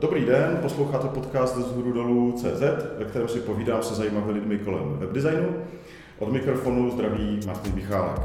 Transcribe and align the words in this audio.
Dobrý 0.00 0.24
den, 0.24 0.58
posloucháte 0.62 1.08
podcast 1.08 1.56
z 1.56 1.72
hůru 1.72 1.92
dolů 1.92 2.32
CZ, 2.32 2.60
ve 2.98 3.04
kterém 3.04 3.28
si 3.28 3.40
povídám 3.40 3.82
se 3.82 3.94
zajímavými 3.94 4.32
lidmi 4.32 4.58
kolem 4.58 4.98
webdesignu. 4.98 5.48
Od 6.18 6.32
mikrofonu 6.32 6.90
zdraví 6.90 7.40
Martin 7.46 7.74
Michálek. 7.74 8.20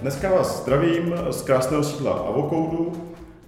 Dneska 0.00 0.30
vás 0.30 0.62
zdravím 0.62 1.14
z 1.30 1.42
krásného 1.42 1.84
sídla 1.84 2.12
Avocoudu. 2.12 2.92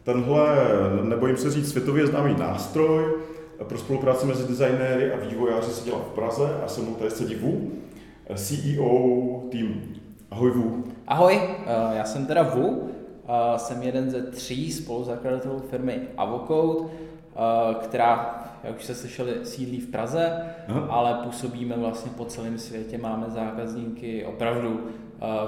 Tenhle, 0.02 0.56
nebojím 1.02 1.36
se 1.36 1.50
říct, 1.50 1.70
světově 1.70 2.06
známý 2.06 2.36
nástroj 2.38 3.29
pro 3.64 3.78
spolupráci 3.78 4.26
mezi 4.26 4.48
designéry 4.48 5.12
a 5.12 5.16
vývojáři 5.16 5.70
se 5.70 5.84
dělá 5.84 5.98
v 5.98 6.14
Praze 6.14 6.60
a 6.64 6.68
se 6.68 6.80
mnou 6.80 6.94
tady 6.94 7.34
Vu, 7.34 7.70
CEO 8.34 9.42
týmu. 9.50 9.74
Ahoj 10.30 10.50
Vu. 10.50 10.84
Ahoj, 11.06 11.40
eh, 11.42 11.96
já 11.96 12.04
jsem 12.04 12.26
teda 12.26 12.42
Vu, 12.42 12.90
eh, 13.28 13.58
jsem 13.58 13.82
jeden 13.82 14.10
ze 14.10 14.22
tří 14.22 14.72
spoluzakladatelů 14.72 15.62
firmy 15.70 16.00
Avocode, 16.16 16.88
která, 17.80 18.44
jak 18.64 18.76
už 18.76 18.84
jste 18.84 18.94
slyšeli, 18.94 19.34
sídlí 19.42 19.80
v 19.80 19.90
Praze, 19.90 20.42
Aha. 20.68 20.86
ale 20.90 21.14
působíme 21.14 21.76
vlastně 21.76 22.12
po 22.16 22.24
celém 22.24 22.58
světě, 22.58 22.98
máme 22.98 23.26
zákazníky 23.28 24.24
opravdu 24.24 24.80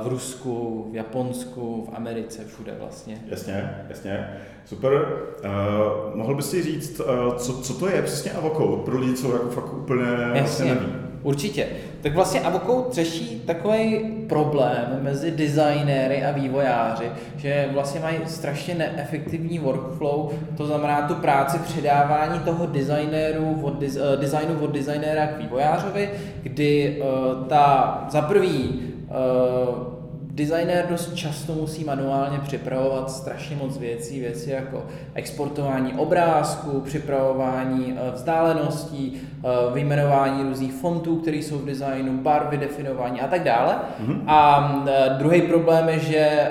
v 0.03 0.07
Rusku, 0.07 0.89
v 0.93 0.95
Japonsku, 0.95 1.89
v 1.91 1.97
Americe, 1.97 2.45
všude 2.45 2.77
vlastně. 2.79 3.23
Jasně, 3.27 3.85
jasně, 3.89 4.41
super. 4.65 4.93
Uh, 4.93 6.17
mohl 6.17 6.35
bys 6.35 6.51
si 6.51 6.63
říct, 6.63 7.01
uh, 7.01 7.35
co, 7.37 7.63
co 7.63 7.75
to 7.75 7.89
je 7.89 8.03
přesně 8.03 8.33
Avocode 8.33 8.83
pro 8.83 8.99
lidi, 8.99 9.15
co 9.15 9.33
jako 9.33 9.49
fakt 9.49 9.73
úplně 9.73 10.05
jasně. 10.05 10.41
Vlastně 10.41 10.75
neví? 10.75 11.02
Určitě. 11.23 11.67
Tak 12.03 12.15
vlastně 12.15 12.41
Avocode 12.41 12.95
řeší 12.95 13.43
takový 13.47 13.99
problém 14.29 14.99
mezi 15.01 15.31
designéry 15.31 16.25
a 16.25 16.33
vývojáři, 16.33 17.11
že 17.37 17.69
vlastně 17.73 18.01
mají 18.01 18.17
strašně 18.27 18.75
neefektivní 18.75 19.59
workflow, 19.59 20.33
to 20.57 20.67
znamená 20.67 21.09
tu 21.09 21.15
práci 21.15 21.59
předávání 21.59 22.39
toho 22.39 22.67
designéru 22.67 23.61
od 23.63 23.81
designu 24.21 24.61
od 24.61 24.71
designéra 24.71 25.27
k 25.27 25.39
vývojářovi, 25.39 26.11
kdy 26.43 27.01
uh, 27.01 27.47
ta 27.47 28.07
za 28.11 28.23
prvý 28.23 28.83
Uh, 29.13 30.02
designér 30.35 30.87
dost 30.89 31.15
často 31.15 31.53
musí 31.53 31.85
manuálně 31.85 32.39
připravovat 32.39 33.11
strašně 33.11 33.57
moc 33.57 33.79
věcí, 33.79 34.21
věci 34.21 34.51
jako 34.51 34.87
exportování 35.15 35.95
obrázků, 35.95 36.81
připravování 36.81 37.93
uh, 37.93 38.15
vzdáleností, 38.15 39.21
uh, 39.43 39.75
vyjmenování 39.75 40.43
různých 40.43 40.73
fontů, 40.73 41.17
které 41.17 41.37
jsou 41.37 41.59
v 41.59 41.67
designu, 41.67 42.23
barvy, 42.23 42.57
definování 42.57 43.21
a 43.21 43.27
tak 43.27 43.45
dále. 43.45 43.77
Mm-hmm. 44.01 44.23
A 44.27 44.85
druhý 45.19 45.43
problém 45.43 45.89
je, 45.89 45.99
že 45.99 46.49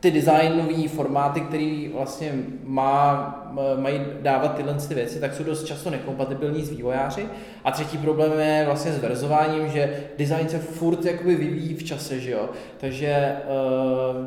ty 0.00 0.10
designové 0.10 0.88
formáty, 0.88 1.40
které 1.40 1.88
vlastně 1.94 2.32
má, 2.64 3.36
mají 3.76 4.00
dávat 4.22 4.56
tyhle 4.56 4.74
ty 4.74 4.94
věci, 4.94 5.20
tak 5.20 5.34
jsou 5.34 5.44
dost 5.44 5.64
často 5.64 5.90
nekompatibilní 5.90 6.64
s 6.64 6.70
vývojáři. 6.70 7.26
A 7.64 7.70
třetí 7.70 7.98
problém 7.98 8.40
je 8.40 8.62
vlastně 8.66 8.92
s 8.92 8.98
verzováním, 8.98 9.68
že 9.68 10.04
design 10.18 10.48
se 10.48 10.58
furt 10.58 11.04
jakoby 11.04 11.34
vyvíjí 11.34 11.74
v 11.74 11.84
čase, 11.84 12.20
že 12.20 12.30
jo? 12.30 12.48
Takže 12.78 13.36
uh, 13.44 14.26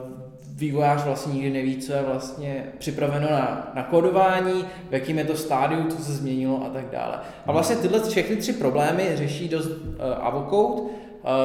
vývojář 0.56 1.04
vlastně 1.04 1.34
nikdy 1.34 1.50
neví, 1.50 1.78
co 1.78 1.94
je 1.94 2.02
vlastně 2.02 2.66
připraveno 2.78 3.30
na, 3.32 3.72
na 3.76 3.84
kodování, 3.84 4.66
v 4.90 4.94
jakým 4.94 5.18
je 5.18 5.26
to 5.26 5.36
stádiu, 5.36 5.84
co 5.84 6.04
se 6.04 6.14
změnilo 6.14 6.66
a 6.66 6.70
tak 6.70 6.86
dále. 6.92 7.20
A 7.46 7.52
vlastně 7.52 7.76
tyhle 7.76 8.00
všechny 8.10 8.36
tři 8.36 8.54
problémy 8.54 9.12
řeší 9.14 9.50
dost 9.50 9.68
uh, 9.68 9.94
Avocode, 10.22 10.82
uh, 10.82 10.90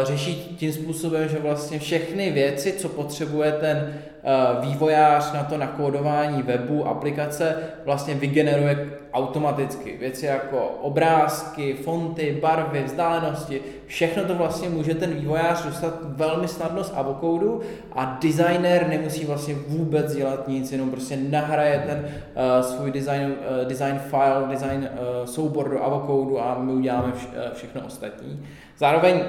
řeší 0.03 0.35
tím 0.35 0.73
způsobem, 0.73 1.29
že 1.29 1.39
vlastně 1.39 1.79
všechny 1.79 2.31
věci, 2.31 2.73
co 2.73 2.89
potřebuje 2.89 3.53
ten 3.53 3.95
Eh, 4.18 4.18
vývojář 4.61 5.33
na 5.33 5.43
to 5.43 5.59
nakódování 5.59 6.43
webu, 6.43 6.87
aplikace 6.87 7.57
vlastně 7.85 8.15
vygeneruje 8.15 8.91
automaticky. 9.13 9.97
Věci 10.01 10.27
jako 10.27 10.59
obrázky, 10.83 11.75
fonty, 11.75 12.39
barvy, 12.43 12.83
vzdálenosti, 12.83 13.61
všechno 13.87 14.25
to 14.25 14.35
vlastně 14.35 14.69
může 14.69 14.95
ten 14.95 15.15
vývojář 15.15 15.65
dostat 15.65 15.95
velmi 16.03 16.49
snadno 16.49 16.85
z 16.85 16.93
Avocodu 16.97 17.61
a 17.93 18.19
designer 18.23 18.89
nemusí 18.89 19.25
vlastně 19.25 19.55
vůbec 19.69 20.15
dělat 20.15 20.49
nic, 20.49 20.73
jenom 20.73 20.91
prostě 20.91 21.17
nahraje 21.31 21.83
ten 21.87 22.05
uh, 22.05 22.67
svůj 22.67 22.91
design, 22.91 23.35
uh, 23.63 23.69
design 23.69 23.99
file, 23.99 24.47
design 24.49 24.89
uh, 24.93 25.27
soubor 25.27 25.71
do 25.71 25.85
Avocodu 25.85 26.43
a 26.43 26.59
my 26.59 26.73
uděláme 26.73 27.13
vš- 27.13 27.53
všechno 27.53 27.81
ostatní. 27.87 28.47
Zároveň 28.79 29.21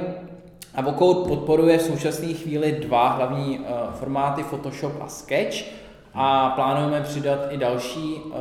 Avocode 0.76 1.28
podporuje 1.28 1.78
v 1.78 1.82
současné 1.82 2.34
chvíli 2.34 2.72
dva 2.72 3.10
hlavní 3.10 3.60
uh, 3.60 3.66
formáty 3.94 4.44
Photoshop 4.44 4.94
a 5.02 5.08
Sketch 5.08 5.64
a 6.14 6.50
plánujeme 6.50 7.02
přidat 7.02 7.40
i 7.50 7.58
další 7.58 8.16
uh, 8.16 8.34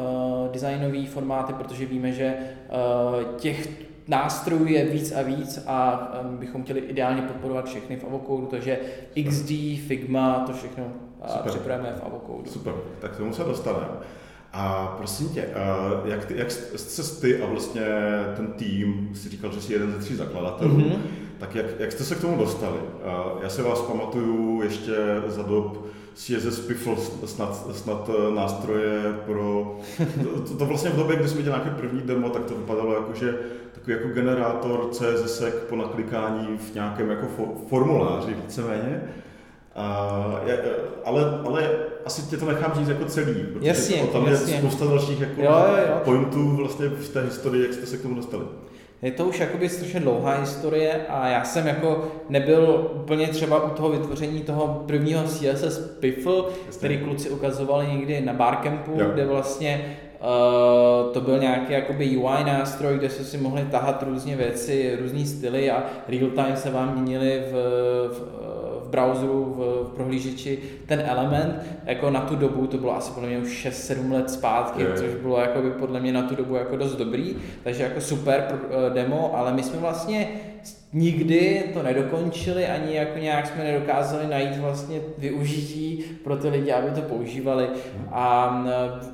designové 0.53 1.06
formáty, 1.06 1.53
protože 1.53 1.87
víme, 1.87 2.12
že 2.12 2.34
uh, 2.34 3.37
těch 3.37 3.69
nástrojů 4.09 4.66
je 4.66 4.84
víc 4.84 5.12
a 5.12 5.22
víc 5.22 5.65
a 5.66 6.09
um, 6.21 6.37
bychom 6.37 6.62
chtěli 6.62 6.81
ideálně 6.81 7.22
podporovat 7.22 7.66
všechny 7.66 7.97
v 7.97 8.05
Avocode, 8.05 8.47
takže 8.47 8.78
XD, 9.28 9.49
Figma, 9.87 10.45
to 10.47 10.53
všechno 10.53 10.84
uh, 10.84 11.47
připravujeme 11.47 11.97
v 11.97 12.05
Avocode. 12.06 12.50
Super, 12.50 12.75
tak 13.00 13.16
tomu 13.16 13.33
se 13.33 13.45
dostaneme. 13.45 13.87
A 14.53 14.95
prosím 14.97 15.28
tě, 15.28 15.49
jak, 16.05 16.25
ty, 16.25 16.39
jak 16.39 16.50
jste 16.50 17.21
ty 17.21 17.43
a 17.43 17.47
vlastně 17.47 17.83
ten 18.37 18.47
tým, 18.47 19.10
si 19.15 19.28
říkal, 19.28 19.53
že 19.53 19.60
jsi 19.60 19.72
jeden 19.72 19.93
ze 19.93 19.99
tří 19.99 20.15
zakladatelů, 20.15 20.78
mm-hmm 20.78 20.99
tak 21.38 21.54
jak, 21.54 21.66
jak 21.78 21.93
jste 21.93 22.04
se 22.04 22.15
k 22.15 22.21
tomu 22.21 22.38
dostali? 22.38 22.78
Já 23.43 23.49
si 23.49 23.62
vás 23.62 23.81
pamatuju 23.81 24.62
ještě 24.62 24.94
za 25.26 25.43
dob 25.43 25.87
CSS 26.15 26.60
Piffle, 26.60 26.97
snad, 27.25 27.76
snad 27.76 28.10
eh, 28.10 28.34
nástroje 28.34 29.03
pro... 29.26 29.77
To, 30.48 30.54
to, 30.54 30.66
vlastně 30.66 30.91
v 30.91 30.97
době, 30.97 31.16
kdy 31.16 31.28
jsme 31.28 31.43
dělali 31.43 31.62
nějaké 31.65 31.81
první 31.81 32.00
demo, 32.00 32.31
tak 32.31 32.44
to 32.44 32.54
vypadalo 32.54 32.94
jako, 32.94 33.15
že 33.15 33.38
takový 33.75 33.93
jako 33.93 34.09
generátor 34.09 34.88
CSS 34.91 35.43
po 35.69 35.77
naklikání 35.77 36.59
v 36.59 36.75
nějakém 36.75 37.10
jako 37.10 37.27
formuláři 37.69 38.34
víceméně. 38.34 39.03
A, 39.75 40.41
je, 40.47 40.65
ale, 41.04 41.41
ale 41.47 41.71
asi 42.04 42.22
tě 42.22 42.37
to 42.37 42.47
nechám 42.47 42.72
říct 42.75 42.88
jako 42.88 43.04
celý, 43.04 43.34
protože 43.34 43.69
jasně, 43.69 44.06
tam 44.12 44.27
jasně. 44.27 44.54
je 44.54 44.59
spousta 44.59 44.84
dalších 44.84 45.21
jako 45.21 45.43
jo, 45.43 45.65
jo, 45.69 45.84
jo. 45.88 46.00
pointů 46.04 46.56
vlastně 46.56 46.88
v 46.88 47.09
té 47.09 47.22
historii, 47.22 47.62
jak 47.62 47.75
jste 47.75 47.87
se 47.87 47.97
k 47.97 48.03
tomu 48.03 48.15
dostali. 48.15 48.44
Je 49.03 49.10
to 49.12 49.25
už 49.25 49.41
jakoby 49.41 49.69
strašně 49.69 50.00
dlouhá 50.00 50.41
historie 50.41 51.00
a 51.09 51.28
já 51.28 51.44
jsem 51.44 51.66
jako 51.66 52.09
nebyl 52.28 52.91
úplně 52.94 53.28
třeba 53.28 53.62
u 53.62 53.70
toho 53.70 53.88
vytvoření 53.88 54.41
toho 54.41 54.84
prvního 54.86 55.22
CSS 55.25 55.78
Piffle, 56.00 56.42
který 56.76 56.98
kluci 56.98 57.31
ukazovali 57.31 57.86
někdy 57.86 58.20
na 58.20 58.32
Barcampu, 58.32 58.92
jo. 59.00 59.10
kde 59.12 59.26
vlastně 59.26 59.97
Uh, 60.20 61.12
to 61.12 61.20
byl 61.20 61.38
nějaký 61.38 61.72
jakoby 61.72 62.16
UI 62.16 62.44
nástroj, 62.44 62.98
kde 62.98 63.10
jste 63.10 63.25
si 63.25 63.38
mohli 63.38 63.64
tahat 63.70 64.03
různě 64.03 64.36
věci, 64.36 64.98
různý 65.00 65.26
styly 65.26 65.70
a 65.70 65.82
real 66.09 66.30
time 66.30 66.56
se 66.56 66.70
vám 66.70 66.94
měnili 66.94 67.42
v, 67.50 67.54
v 68.12 68.22
v 68.88 68.91
browseru, 68.91 69.44
v, 69.44 69.59
v 69.88 69.94
prohlížeči 69.94 70.59
ten 70.87 71.03
element, 71.06 71.62
jako 71.84 72.10
na 72.10 72.21
tu 72.21 72.37
dobu, 72.37 72.66
to 72.66 72.78
bylo 72.78 72.97
asi 72.97 73.12
podle 73.12 73.28
mě 73.28 73.38
už 73.38 73.66
6-7 73.66 74.12
let 74.12 74.31
zpátky, 74.31 74.82
je. 74.82 74.94
což 74.94 75.15
bylo 75.22 75.41
jako 75.41 75.62
by 75.62 75.71
podle 75.71 76.00
mě 76.00 76.12
na 76.12 76.22
tu 76.22 76.34
dobu 76.34 76.54
jako 76.54 76.76
dost 76.76 76.97
dobrý, 76.97 77.37
takže 77.65 77.82
jako 77.82 78.00
super 78.00 78.44
eh, 78.50 78.91
demo, 78.94 79.37
ale 79.37 79.53
my 79.53 79.62
jsme 79.62 79.78
vlastně 79.78 80.28
nikdy 80.93 81.62
to 81.75 81.82
nedokončili, 81.82 82.66
ani 82.66 82.97
jako 82.97 83.19
nějak 83.19 83.47
jsme 83.47 83.65
nedokázali 83.65 84.26
najít 84.26 84.56
vlastně 84.56 85.00
využití 85.19 86.04
pro 86.25 86.37
ty 86.37 86.49
lidi, 86.49 86.72
aby 86.72 86.91
to 86.91 87.00
používali. 87.00 87.69
A 88.12 88.56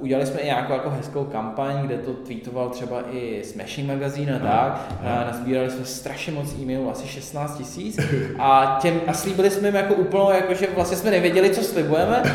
udělali 0.01 0.27
jsme 0.27 0.41
i 0.41 0.47
nějakou 0.47 0.73
jako 0.73 0.91
hezkou 0.91 1.25
kampaň, 1.25 1.87
kde 1.87 1.99
to 1.99 2.13
tweetoval 2.13 2.69
třeba 2.69 3.03
i 3.13 3.43
Smashing 3.45 3.89
Magazine 3.89 4.37
a 4.37 4.39
tak. 4.39 4.93
A 5.03 5.25
nazbírali 5.25 5.71
jsme 5.71 5.85
strašně 5.85 6.33
moc 6.33 6.55
e-mailů, 6.59 6.91
asi 6.91 7.09
16 7.09 7.59
tisíc. 7.59 7.99
A, 8.39 8.79
těm, 8.83 9.01
a 9.07 9.13
slíbili 9.13 9.51
jsme 9.51 9.69
jim 9.69 9.75
jako 9.75 9.95
úplnou, 9.95 10.31
jako 10.31 10.55
že 10.55 10.69
vlastně 10.75 10.97
jsme 10.97 11.11
nevěděli, 11.11 11.51
co 11.51 11.63
slibujeme. 11.63 12.23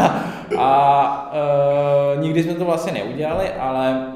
A, 0.00 0.06
a, 0.58 0.64
a 0.64 1.32
uh, 2.16 2.22
nikdy 2.22 2.42
jsme 2.42 2.54
to 2.54 2.64
vlastně 2.64 2.92
neudělali, 2.92 3.48
ale 3.52 4.13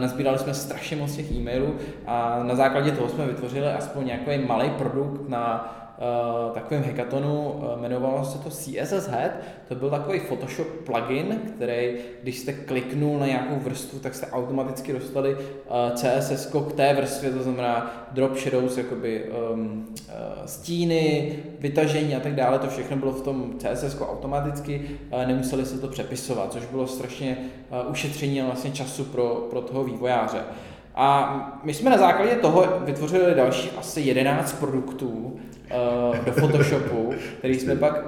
nazbírali 0.00 0.38
jsme 0.38 0.54
strašně 0.54 0.96
moc 0.96 1.16
těch 1.16 1.32
e-mailů 1.32 1.74
a 2.06 2.42
na 2.42 2.54
základě 2.54 2.92
toho 2.92 3.08
jsme 3.08 3.26
vytvořili 3.26 3.66
aspoň 3.66 4.06
nějaký 4.06 4.46
malý 4.46 4.70
produkt 4.70 5.28
na 5.28 5.74
uh, 5.98 6.54
takovém 6.54 6.82
hackathonu, 6.84 7.50
uh, 7.50 7.78
jmenovalo 7.78 8.24
se 8.24 8.38
to 8.38 8.50
CSS 8.50 9.08
Head, 9.08 9.30
to 9.68 9.74
byl 9.74 9.90
takový 9.90 10.20
Photoshop 10.20 10.66
plugin, 10.66 11.40
který, 11.56 11.94
když 12.22 12.38
jste 12.38 12.52
kliknul 12.52 13.18
na 13.18 13.26
nějakou 13.26 13.56
vrstvu, 13.56 13.98
tak 13.98 14.14
jste 14.14 14.26
automaticky 14.26 14.92
dostali 14.92 15.34
uh, 15.34 15.40
CSS 15.94 16.46
k 16.46 16.72
té 16.72 16.94
vrstvě, 16.94 17.30
to 17.30 17.42
znamená 17.42 18.06
drop 18.12 18.36
shadows, 18.36 18.78
jakoby 18.78 19.24
um, 19.24 19.86
uh, 20.08 20.14
stíny, 20.46 21.32
vytažení 21.58 22.16
a 22.16 22.20
tak 22.20 22.34
dále, 22.34 22.58
to 22.58 22.66
všechno 22.66 22.96
bylo 22.96 23.12
v 23.12 23.22
tom 23.22 23.58
CSS 23.58 24.00
automaticky, 24.00 24.90
uh, 25.12 25.26
nemuseli 25.26 25.66
se 25.66 25.78
to 25.78 25.88
přepisovat, 25.88 26.52
což 26.52 26.66
bylo 26.66 26.86
strašně 26.86 27.38
uh, 27.70 27.90
ušetření 27.90 28.40
vlastně 28.40 28.70
času 28.70 29.04
pro, 29.04 29.46
pro 29.50 29.60
toho 29.60 29.84
vývojáře. 29.84 30.40
A 30.94 31.60
my 31.64 31.74
jsme 31.74 31.90
na 31.90 31.98
základě 31.98 32.34
toho 32.34 32.80
vytvořili 32.80 33.34
další 33.34 33.70
asi 33.70 34.00
11 34.00 34.52
produktů 34.52 35.08
uh, 35.08 36.16
do 36.24 36.32
Photoshopu, 36.32 37.12
který 37.38 37.58
jsme 37.58 37.76
pak 37.76 38.04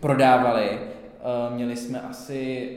prodávali. 0.00 0.70
Uh, 1.48 1.54
měli 1.54 1.76
jsme 1.76 2.00
asi, 2.00 2.70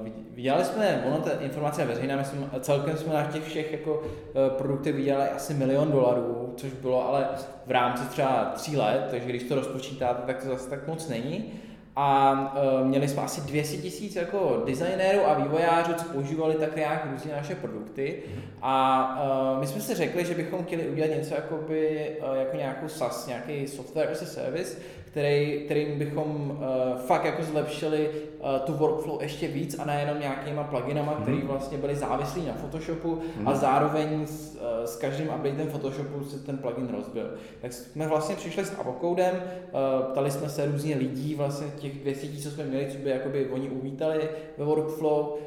uh, 0.00 0.08
vydělali 0.34 0.64
jsme, 0.64 1.04
ono 1.06 1.18
ta 1.18 1.30
informace 1.30 1.82
je 1.82 1.86
veřejná, 1.86 2.16
my 2.16 2.24
jsme, 2.24 2.46
celkem 2.60 2.96
jsme 2.96 3.14
na 3.14 3.24
těch 3.24 3.44
všech 3.44 3.72
jako 3.72 3.94
uh, 3.94 4.56
produktech 4.58 4.94
vydělali 4.94 5.28
asi 5.28 5.54
milion 5.54 5.90
dolarů, 5.90 6.54
což 6.56 6.72
bylo 6.72 7.08
ale 7.08 7.26
v 7.66 7.70
rámci 7.70 8.02
třeba 8.08 8.52
tří 8.54 8.76
let, 8.76 9.06
takže 9.10 9.28
když 9.28 9.42
to 9.42 9.54
rozpočítáte, 9.54 10.22
tak 10.26 10.42
to 10.42 10.48
zase 10.48 10.70
tak 10.70 10.86
moc 10.88 11.08
není 11.08 11.52
a 12.02 12.32
uh, 12.80 12.86
měli 12.86 13.08
jsme 13.08 13.22
asi 13.22 13.40
200 13.40 13.76
tisíc 13.76 14.16
jako 14.16 14.62
designérů 14.66 15.26
a 15.26 15.34
vývojářů, 15.34 15.94
co 15.94 16.04
používali 16.04 16.54
tak 16.54 16.76
nějak 16.76 17.06
různě 17.12 17.32
naše 17.32 17.54
produkty. 17.54 18.22
A 18.62 19.52
uh, 19.54 19.60
my 19.60 19.66
jsme 19.66 19.80
si 19.80 19.94
řekli, 19.94 20.24
že 20.24 20.34
bychom 20.34 20.64
chtěli 20.64 20.88
udělat 20.88 21.16
něco 21.16 21.34
jakoby, 21.34 22.10
uh, 22.30 22.36
jako 22.36 22.56
nějakou 22.56 22.88
SaaS, 22.88 23.26
nějaký 23.26 23.68
software 23.68 24.08
as 24.12 24.22
a 24.22 24.26
service, 24.26 24.78
který, 25.10 25.60
kterým 25.64 25.98
bychom 25.98 26.50
uh, 26.50 27.00
fakt 27.00 27.24
jako 27.24 27.42
zlepšili 27.42 28.10
uh, 28.10 28.58
tu 28.58 28.72
workflow 28.72 29.22
ještě 29.22 29.48
víc 29.48 29.78
a 29.78 29.84
nejenom 29.84 30.20
nějakýma 30.20 30.64
pluginama, 30.64 31.14
mm. 31.18 31.22
který 31.22 31.42
vlastně 31.42 31.78
byly 31.78 31.96
závislí 31.96 32.46
na 32.46 32.54
Photoshopu 32.54 33.18
mm. 33.36 33.48
a 33.48 33.54
zároveň 33.54 34.26
s, 34.26 34.54
uh, 34.54 34.84
s 34.84 34.96
každým 34.96 35.28
updatem 35.28 35.68
Photoshopu 35.68 36.24
se 36.24 36.38
ten 36.38 36.58
plugin 36.58 36.88
rozbil. 36.96 37.34
Tak 37.60 37.72
jsme 37.72 38.08
vlastně 38.08 38.36
přišli 38.36 38.64
s 38.64 38.78
avocodem, 38.78 39.34
uh, 39.34 40.12
ptali 40.12 40.30
jsme 40.30 40.48
se 40.48 40.66
různě 40.66 40.96
lidí, 40.96 41.34
vlastně 41.34 41.66
těch 41.78 42.00
200, 42.00 42.42
co 42.42 42.50
jsme 42.50 42.64
měli, 42.64 42.86
co 42.92 42.98
by 42.98 43.10
jakoby 43.10 43.48
oni 43.50 43.68
uvítali 43.68 44.28
ve 44.58 44.64
workflow, 44.64 45.38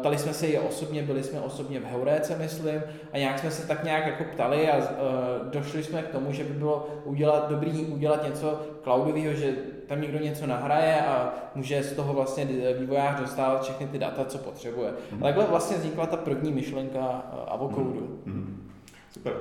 ptali 0.00 0.18
jsme 0.18 0.32
se 0.32 0.46
je 0.46 0.60
osobně, 0.60 1.02
byli 1.02 1.22
jsme 1.22 1.40
osobně 1.40 1.80
v 1.80 1.84
Heuréce, 1.84 2.38
myslím, 2.38 2.82
a 3.12 3.18
nějak 3.18 3.38
jsme 3.38 3.50
se 3.50 3.68
tak 3.68 3.84
nějak 3.84 4.06
jako 4.06 4.24
ptali 4.24 4.70
a 4.70 4.76
uh, 4.76 4.84
došli 5.50 5.84
jsme 5.84 6.02
k 6.02 6.08
tomu, 6.08 6.32
že 6.32 6.44
by 6.44 6.54
bylo 6.54 6.88
udělat, 7.04 7.48
dobrý 7.48 7.70
udělat 7.84 8.24
něco 8.24 8.62
cloudového, 8.82 9.34
že 9.34 9.54
tam 9.86 10.00
někdo 10.00 10.18
něco 10.18 10.46
nahraje 10.46 11.00
a 11.00 11.34
může 11.54 11.82
z 11.82 11.92
toho 11.92 12.14
vlastně 12.14 12.44
vývojář 12.78 13.20
dostávat 13.20 13.62
všechny 13.62 13.86
ty 13.86 13.98
data, 13.98 14.24
co 14.24 14.38
potřebuje. 14.38 14.90
Mm-hmm. 14.90 15.20
A 15.20 15.22
takhle 15.22 15.44
vlastně 15.44 15.76
vznikla 15.76 16.06
ta 16.06 16.16
první 16.16 16.52
myšlenka 16.52 16.98
uh, 16.98 17.52
Avocodu. 17.52 18.20
Mm-hmm. 18.26 18.54
Super. 19.12 19.32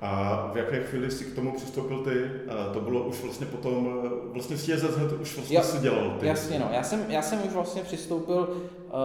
A 0.00 0.50
v 0.52 0.56
jaké 0.56 0.82
chvíli 0.82 1.10
si 1.10 1.24
k 1.24 1.34
tomu 1.34 1.52
přistoupil 1.52 1.98
ty? 1.98 2.30
A 2.50 2.72
to 2.72 2.80
bylo 2.80 3.02
už 3.02 3.22
vlastně 3.22 3.46
potom, 3.46 4.00
vlastně 4.32 4.56
s 4.56 4.64
CSS 4.64 4.96
už 5.20 5.36
vlastně 5.36 5.56
jo, 5.56 5.62
si 5.62 5.78
dělal 5.78 6.16
ty. 6.20 6.26
Jasně 6.26 6.58
no, 6.58 6.68
já 6.72 6.82
jsem, 6.82 7.04
já 7.08 7.22
jsem 7.22 7.46
už 7.46 7.52
vlastně 7.52 7.82
přistoupil 7.82 8.48
uh, 8.48 8.98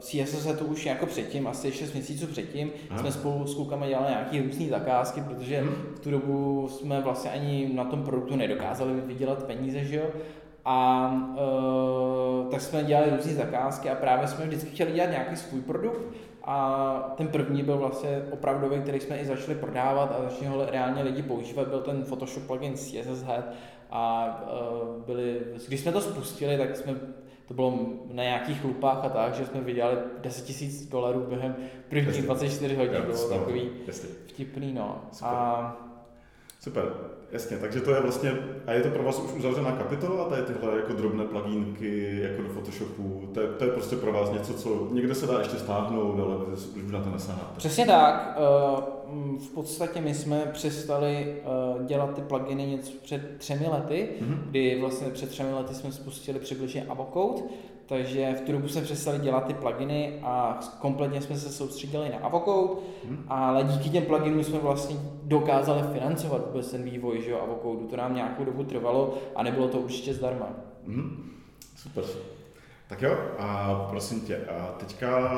s 0.00 0.06
CSS 0.06 0.62
už 0.62 0.86
jako 0.86 1.06
předtím, 1.06 1.46
asi 1.46 1.72
6 1.72 1.92
měsíců 1.92 2.26
předtím, 2.26 2.70
Aha. 2.90 2.98
jsme 2.98 3.12
spolu 3.12 3.46
s 3.46 3.54
klukama 3.54 3.86
dělali 3.86 4.08
nějaké 4.08 4.42
různé 4.42 4.68
zakázky, 4.68 5.20
protože 5.20 5.60
hmm. 5.60 5.74
v 5.94 6.00
tu 6.00 6.10
dobu 6.10 6.68
jsme 6.68 7.00
vlastně 7.00 7.30
ani 7.30 7.70
na 7.74 7.84
tom 7.84 8.02
produktu 8.02 8.36
nedokázali 8.36 8.92
vydělat 9.00 9.44
peníze, 9.44 9.84
že 9.84 9.96
jo? 9.96 10.06
A 10.64 11.10
uh, 12.42 12.50
tak 12.50 12.60
jsme 12.60 12.84
dělali 12.84 13.10
různé 13.16 13.34
zakázky 13.34 13.90
a 13.90 13.94
právě 13.94 14.28
jsme 14.28 14.46
vždycky 14.46 14.70
chtěli 14.70 14.92
dělat 14.92 15.10
nějaký 15.10 15.36
svůj 15.36 15.60
produkt 15.60 16.02
a 16.50 17.14
ten 17.16 17.28
první 17.28 17.62
byl 17.62 17.76
vlastně 17.76 18.22
opravdový, 18.30 18.80
který 18.80 19.00
jsme 19.00 19.18
i 19.18 19.26
začali 19.26 19.54
prodávat 19.54 20.16
a 20.18 20.30
začali 20.30 20.46
ho 20.46 20.66
reálně 20.66 21.02
lidi 21.02 21.22
používat, 21.22 21.68
byl 21.68 21.80
ten 21.80 22.04
Photoshop 22.04 22.46
plugin 22.46 22.74
CSS 22.74 23.22
Head 23.22 23.44
a 23.90 24.26
uh, 24.96 25.04
byli, 25.04 25.40
když 25.68 25.80
jsme 25.80 25.92
to 25.92 26.00
spustili, 26.00 26.58
tak 26.58 26.76
jsme 26.76 26.94
to 27.48 27.54
bylo 27.54 27.78
na 28.12 28.22
nějakých 28.22 28.64
lupách 28.64 29.04
a 29.04 29.08
tak, 29.08 29.34
že 29.34 29.46
jsme 29.46 29.60
vydělali 29.60 29.96
10 30.20 30.44
tisíc 30.44 30.88
dolarů 30.88 31.26
během 31.28 31.56
prvních 31.88 32.22
24 32.22 32.76
hodin, 32.76 33.02
bylo 33.02 33.28
takový 33.28 33.70
vtipný, 34.26 34.72
no. 34.72 35.02
A 35.22 35.76
Super, 36.60 36.84
jasně, 37.32 37.56
takže 37.56 37.80
to 37.80 37.94
je 37.94 38.00
vlastně, 38.00 38.32
a 38.66 38.72
je 38.72 38.82
to 38.82 38.88
pro 38.88 39.02
vás 39.02 39.18
už 39.18 39.32
uzavřená 39.32 39.72
kapitola, 39.72 40.28
tady 40.28 40.42
tyhle 40.42 40.76
jako 40.76 40.92
drobné 40.92 41.24
plugínky 41.24 42.20
jako 42.22 42.42
do 42.42 42.48
Photoshopu, 42.48 43.28
to 43.34 43.40
je, 43.40 43.48
to 43.48 43.64
je 43.64 43.70
prostě 43.70 43.96
pro 43.96 44.12
vás 44.12 44.32
něco, 44.32 44.54
co 44.54 44.88
někde 44.92 45.14
se 45.14 45.26
dá 45.26 45.38
ještě 45.38 45.56
stáhnout, 45.56 46.20
ale 46.20 46.36
už 46.86 46.92
na 46.92 47.02
to 47.02 47.10
nesaháte. 47.10 47.56
Přesně 47.56 47.86
tak, 47.86 48.36
eh, 48.36 48.98
v 49.38 49.48
podstatě 49.54 50.00
my 50.00 50.14
jsme 50.14 50.50
přestali 50.52 51.16
eh, 51.16 51.84
dělat 51.86 52.14
ty 52.14 52.22
pluginy 52.22 52.66
něco 52.66 52.92
před 53.02 53.38
třemi 53.38 53.66
lety, 53.68 54.08
mm-hmm. 54.20 54.38
kdy 54.50 54.80
vlastně 54.80 55.10
před 55.10 55.28
třemi 55.28 55.52
lety 55.52 55.74
jsme 55.74 55.92
spustili 55.92 56.38
přibližně 56.38 56.86
Avocode, 56.88 57.42
takže 57.88 58.34
v 58.34 58.40
tu 58.40 58.52
dobu 58.52 58.68
jsme 58.68 58.82
přestali 58.82 59.18
dělat 59.18 59.46
ty 59.46 59.54
pluginy 59.54 60.20
a 60.22 60.60
kompletně 60.78 61.20
jsme 61.20 61.36
se 61.36 61.48
soustředili 61.48 62.08
na 62.08 62.18
Avocode, 62.18 62.80
hmm. 63.08 63.24
ale 63.28 63.64
díky 63.64 63.90
těm 63.90 64.04
pluginům 64.04 64.44
jsme 64.44 64.58
vlastně 64.58 64.96
dokázali 65.22 65.82
financovat 65.92 66.46
vůbec 66.46 66.70
ten 66.70 66.82
vývoj 66.82 67.22
že 67.22 67.30
jo, 67.30 67.40
Avocode. 67.42 67.88
To 67.90 67.96
nám 67.96 68.14
nějakou 68.14 68.44
dobu 68.44 68.64
trvalo 68.64 69.18
a 69.36 69.42
nebylo 69.42 69.68
to 69.68 69.78
určitě 69.78 70.14
zdarma. 70.14 70.46
Hmm. 70.86 71.30
Super. 71.76 72.04
Tak 72.88 73.02
jo, 73.02 73.16
a 73.38 73.74
prosím 73.90 74.20
tě, 74.20 74.36
a 74.36 74.74
teďka 74.78 75.30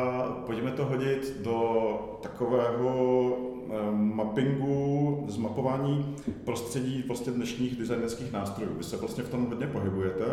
pojďme 0.46 0.70
to 0.70 0.84
hodit 0.84 1.36
do 1.40 2.18
takového 2.22 3.32
eh, 3.70 3.90
mappingu, 3.90 5.24
zmapování 5.28 6.16
prostředí 6.44 7.04
vlastně 7.06 7.32
dnešních 7.32 7.76
designerských 7.76 8.32
nástrojů. 8.32 8.74
Vy 8.74 8.84
se 8.84 8.96
vlastně 8.96 9.24
v 9.24 9.28
tom 9.28 9.46
hodně 9.46 9.66
pohybujete 9.66 10.24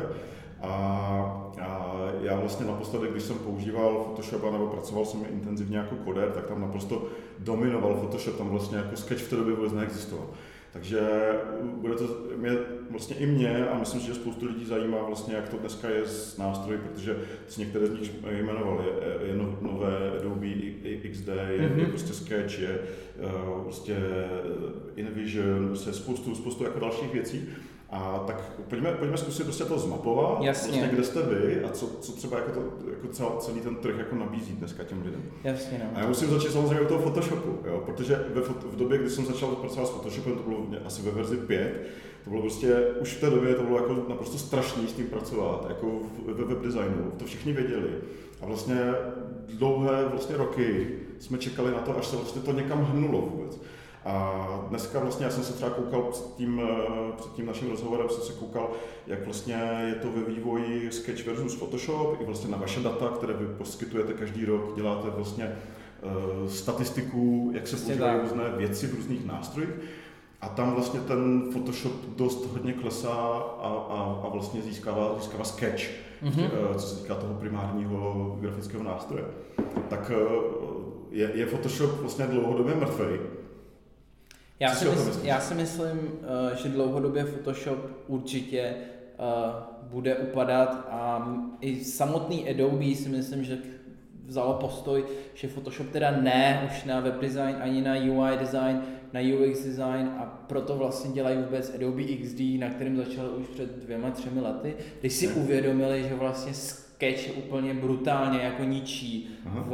a, 0.61 1.51
a 1.61 1.95
já 2.21 2.39
vlastně 2.39 2.65
naposledy, 2.65 3.07
když 3.11 3.23
jsem 3.23 3.37
používal 3.37 4.03
Photoshop 4.03 4.51
nebo 4.51 4.67
pracoval 4.67 5.05
jsem 5.05 5.25
intenzivně 5.29 5.77
jako 5.77 5.95
koder, 5.95 6.31
tak 6.31 6.45
tam 6.45 6.61
naprosto 6.61 7.07
dominoval 7.39 7.95
Photoshop, 7.95 8.37
tam 8.37 8.49
vlastně 8.49 8.77
jako 8.77 8.95
sketch 8.95 9.21
v 9.21 9.29
té 9.29 9.35
době 9.35 9.55
vůbec 9.55 9.73
neexistoval. 9.73 10.27
Takže 10.73 10.99
bude 11.63 11.95
to 11.95 12.03
mě, 12.35 12.51
vlastně 12.91 13.15
i 13.15 13.25
mě 13.25 13.67
a 13.67 13.79
myslím 13.79 14.01
si, 14.01 14.07
že 14.07 14.13
spoustu 14.13 14.45
lidí 14.45 14.65
zajímá 14.65 14.97
vlastně, 15.07 15.35
jak 15.35 15.49
to 15.49 15.57
dneska 15.57 15.89
je 15.89 16.05
s 16.05 16.37
nástroji, 16.37 16.79
protože 16.79 17.17
si 17.47 17.61
některé 17.61 17.87
z 17.87 17.99
nich 17.99 18.11
jmenoval, 18.41 18.85
je, 18.85 19.27
je 19.27 19.35
no, 19.35 19.57
nové 19.61 20.11
Adobe 20.19 20.47
XD, 21.11 21.27
je, 21.27 21.69
mm-hmm. 21.69 21.79
je 21.79 21.85
prostě 21.85 22.13
Sketch, 22.13 22.59
je 22.59 22.79
uh, 23.23 23.63
prostě 23.63 23.97
InVision, 24.95 25.67
prostě 25.67 25.93
spoustu, 25.93 26.35
spoustu 26.35 26.63
jako 26.63 26.79
dalších 26.79 27.13
věcí. 27.13 27.49
A 27.89 28.23
tak 28.27 28.51
pojďme, 28.69 28.91
pojďme 28.91 29.17
zkusit 29.17 29.43
prostě 29.43 29.63
to 29.63 29.79
zmapovat, 29.79 30.43
Jasně. 30.43 30.71
Vlastně, 30.71 30.89
kde 30.93 31.03
jste 31.03 31.21
vy 31.21 31.63
a 31.63 31.69
co, 31.69 31.87
co 31.87 32.11
třeba 32.11 32.37
jako, 32.37 32.51
to, 32.51 32.61
jako 32.89 33.37
celý 33.39 33.61
ten 33.61 33.75
trh 33.75 33.97
jako 33.97 34.15
nabízí 34.15 34.53
dneska 34.53 34.83
těm 34.83 35.01
lidem. 35.05 35.23
Jasně, 35.43 35.81
no. 35.83 35.97
A 35.97 35.99
já 35.99 36.07
musím 36.07 36.29
začít 36.29 36.51
samozřejmě 36.51 36.79
od 36.79 36.87
toho 36.87 37.01
Photoshopu, 37.01 37.67
jo, 37.67 37.83
protože 37.85 38.25
ve, 38.33 38.41
v 38.41 38.75
době, 38.75 38.97
kdy 38.97 39.09
jsem 39.09 39.25
začal 39.25 39.49
pracovat 39.49 39.87
s 39.87 39.89
Photoshopem, 39.89 40.35
to 40.35 40.49
bylo 40.49 40.65
asi 40.85 41.01
ve 41.01 41.11
verzi 41.11 41.37
5, 41.37 41.87
to 42.23 42.29
bylo 42.29 42.41
prostě, 42.41 42.75
už 43.01 43.13
v 43.13 43.21
té 43.21 43.29
době 43.29 43.55
to 43.55 43.63
bylo 43.63 43.77
jako 43.77 44.05
naprosto 44.09 44.37
strašný 44.37 44.87
s 44.87 44.93
tím 44.93 45.07
pracovat, 45.07 45.65
jako 45.69 45.99
ve 46.25 46.43
webdesignu, 46.43 47.11
to 47.17 47.25
všichni 47.25 47.53
věděli. 47.53 47.89
A 48.41 48.45
vlastně 48.45 48.79
dlouhé 49.53 50.05
vlastně 50.05 50.37
roky 50.37 50.87
jsme 51.19 51.37
čekali 51.37 51.71
na 51.71 51.79
to, 51.79 51.97
až 51.97 52.07
se 52.07 52.15
vlastně 52.15 52.41
to 52.41 52.51
někam 52.51 52.83
hnulo 52.83 53.21
vůbec. 53.21 53.59
A 54.07 54.47
dneska 54.69 54.99
vlastně 54.99 55.25
já 55.25 55.31
jsem 55.31 55.43
se 55.43 55.53
třeba 55.53 55.71
koukal 55.71 56.01
před 56.01 56.25
tím, 56.35 56.61
eh, 56.63 57.11
před 57.17 57.31
tím 57.31 57.45
naším 57.45 57.69
rozhovorem, 57.69 58.09
jsem 58.09 58.23
se 58.23 58.33
koukal, 58.33 58.71
jak 59.07 59.25
vlastně 59.25 59.85
je 59.87 59.95
to 59.95 60.11
ve 60.11 60.21
vývoji 60.21 60.91
Sketch 60.91 61.25
versus 61.25 61.55
Photoshop, 61.55 62.21
i 62.21 62.25
vlastně 62.25 62.49
na 62.49 62.57
vaše 62.57 62.79
data, 62.79 63.09
které 63.09 63.33
vy 63.33 63.45
poskytujete 63.45 64.13
každý 64.13 64.45
rok, 64.45 64.75
děláte 64.75 65.09
vlastně 65.09 65.55
uh, 66.01 66.47
statistiku, 66.47 67.51
jak 67.53 67.67
se 67.67 67.75
používají 67.75 68.19
různé 68.21 68.43
věci 68.57 68.87
v 68.87 68.95
různých 68.95 69.25
nástrojích. 69.25 69.73
A 70.41 70.49
tam 70.49 70.73
vlastně 70.73 70.99
ten 70.99 71.51
Photoshop 71.51 71.93
dost 72.15 72.45
hodně 72.53 72.73
klesá 72.73 73.13
a, 73.61 73.85
a, 73.89 74.21
a 74.23 74.29
vlastně 74.29 74.61
získává, 74.61 75.15
získává 75.17 75.43
sketch, 75.43 75.83
mm-hmm. 76.23 76.49
co 76.75 76.87
se 76.87 77.01
týká 77.01 77.15
toho 77.15 77.33
primárního 77.33 78.35
grafického 78.39 78.83
nástroje. 78.83 79.23
Tak 79.89 80.11
je, 81.11 81.31
je 81.33 81.45
Photoshop 81.45 81.91
vlastně 82.01 82.25
dlouhodobě 82.25 82.75
mrtvý. 82.75 83.19
Já 84.59 84.75
si, 84.75 84.85
mysl, 84.85 85.19
já 85.23 85.39
si 85.39 85.55
myslím, 85.55 86.11
eh, 86.51 86.55
že 86.55 86.69
dlouhodobě 86.69 87.23
Photoshop 87.23 87.79
určitě 88.07 88.59
eh, 88.59 88.75
bude 89.83 90.15
upadat 90.15 90.87
a 90.89 91.27
i 91.61 91.83
samotný 91.83 92.49
Adobe 92.49 92.95
si 92.95 93.09
myslím, 93.09 93.43
že 93.43 93.57
vzalo 94.25 94.53
postoj, 94.53 95.05
že 95.33 95.47
Photoshop 95.47 95.89
teda 95.89 96.11
ne 96.11 96.69
už 96.71 96.83
na 96.83 96.99
web 96.99 97.21
design, 97.21 97.55
ani 97.61 97.81
na 97.81 97.93
UI 97.93 98.37
design, 98.37 98.81
na 99.13 99.19
UX 99.21 99.63
design 99.63 100.11
a 100.19 100.43
proto 100.47 100.75
vlastně 100.75 101.11
dělají 101.11 101.37
vůbec 101.37 101.75
Adobe 101.75 102.03
XD, 102.03 102.39
na 102.59 102.69
kterém 102.69 102.97
začal 102.97 103.29
už 103.37 103.47
před 103.47 103.83
dvěma, 103.83 104.11
třemi 104.11 104.41
lety, 104.41 104.75
když 104.99 105.13
si 105.13 105.27
uvědomili, 105.27 106.03
že 106.09 106.15
vlastně 106.15 106.53
Sketch 106.97 107.37
úplně 107.37 107.73
brutálně 107.73 108.39
jako 108.39 108.63
ničí 108.63 109.29
v, 109.45 109.73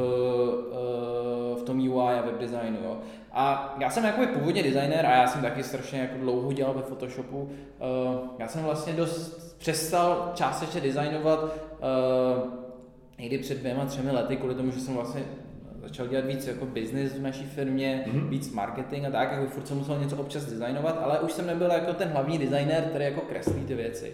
eh, 0.71 1.59
v 1.59 1.63
tom 1.63 1.79
UI 1.79 2.13
a 2.13 2.21
web 2.21 2.39
designu. 2.39 2.77
Jo. 2.83 2.97
A 3.31 3.75
já 3.79 3.89
jsem 3.89 4.05
jako 4.05 4.25
původně 4.33 4.63
designer 4.63 5.05
a 5.05 5.11
já 5.11 5.27
jsem 5.27 5.41
taky 5.41 5.63
strašně 5.63 5.99
jako 5.99 6.17
dlouho 6.17 6.53
dělal 6.53 6.73
ve 6.73 6.81
Photoshopu. 6.81 7.49
Eh, 7.51 8.29
já 8.39 8.47
jsem 8.47 8.63
vlastně 8.63 8.93
dost 8.93 9.55
přestal 9.57 10.31
částečně 10.35 10.81
designovat 10.81 11.45
eh, 11.45 13.21
někdy 13.21 13.37
před 13.37 13.57
dvěma, 13.57 13.85
třemi 13.85 14.11
lety, 14.11 14.37
kvůli 14.37 14.55
tomu, 14.55 14.71
že 14.71 14.79
jsem 14.79 14.93
vlastně 14.93 15.23
začal 15.81 16.07
dělat 16.07 16.25
víc 16.25 16.47
jako 16.47 16.65
business 16.65 17.13
v 17.13 17.21
naší 17.21 17.43
firmě, 17.43 18.05
mm-hmm. 18.07 18.29
víc 18.29 18.53
marketing 18.53 19.05
a 19.05 19.11
tak, 19.11 19.31
jako 19.31 19.45
furt 19.45 19.67
jsem 19.67 19.77
musel 19.77 19.99
něco 19.99 20.17
občas 20.17 20.45
designovat, 20.45 20.99
ale 21.03 21.19
už 21.19 21.31
jsem 21.31 21.47
nebyl 21.47 21.71
jako 21.71 21.93
ten 21.93 22.07
hlavní 22.07 22.37
designer, 22.37 22.83
který 22.83 23.05
jako 23.05 23.21
kreslí 23.21 23.63
ty 23.65 23.75
věci. 23.75 24.13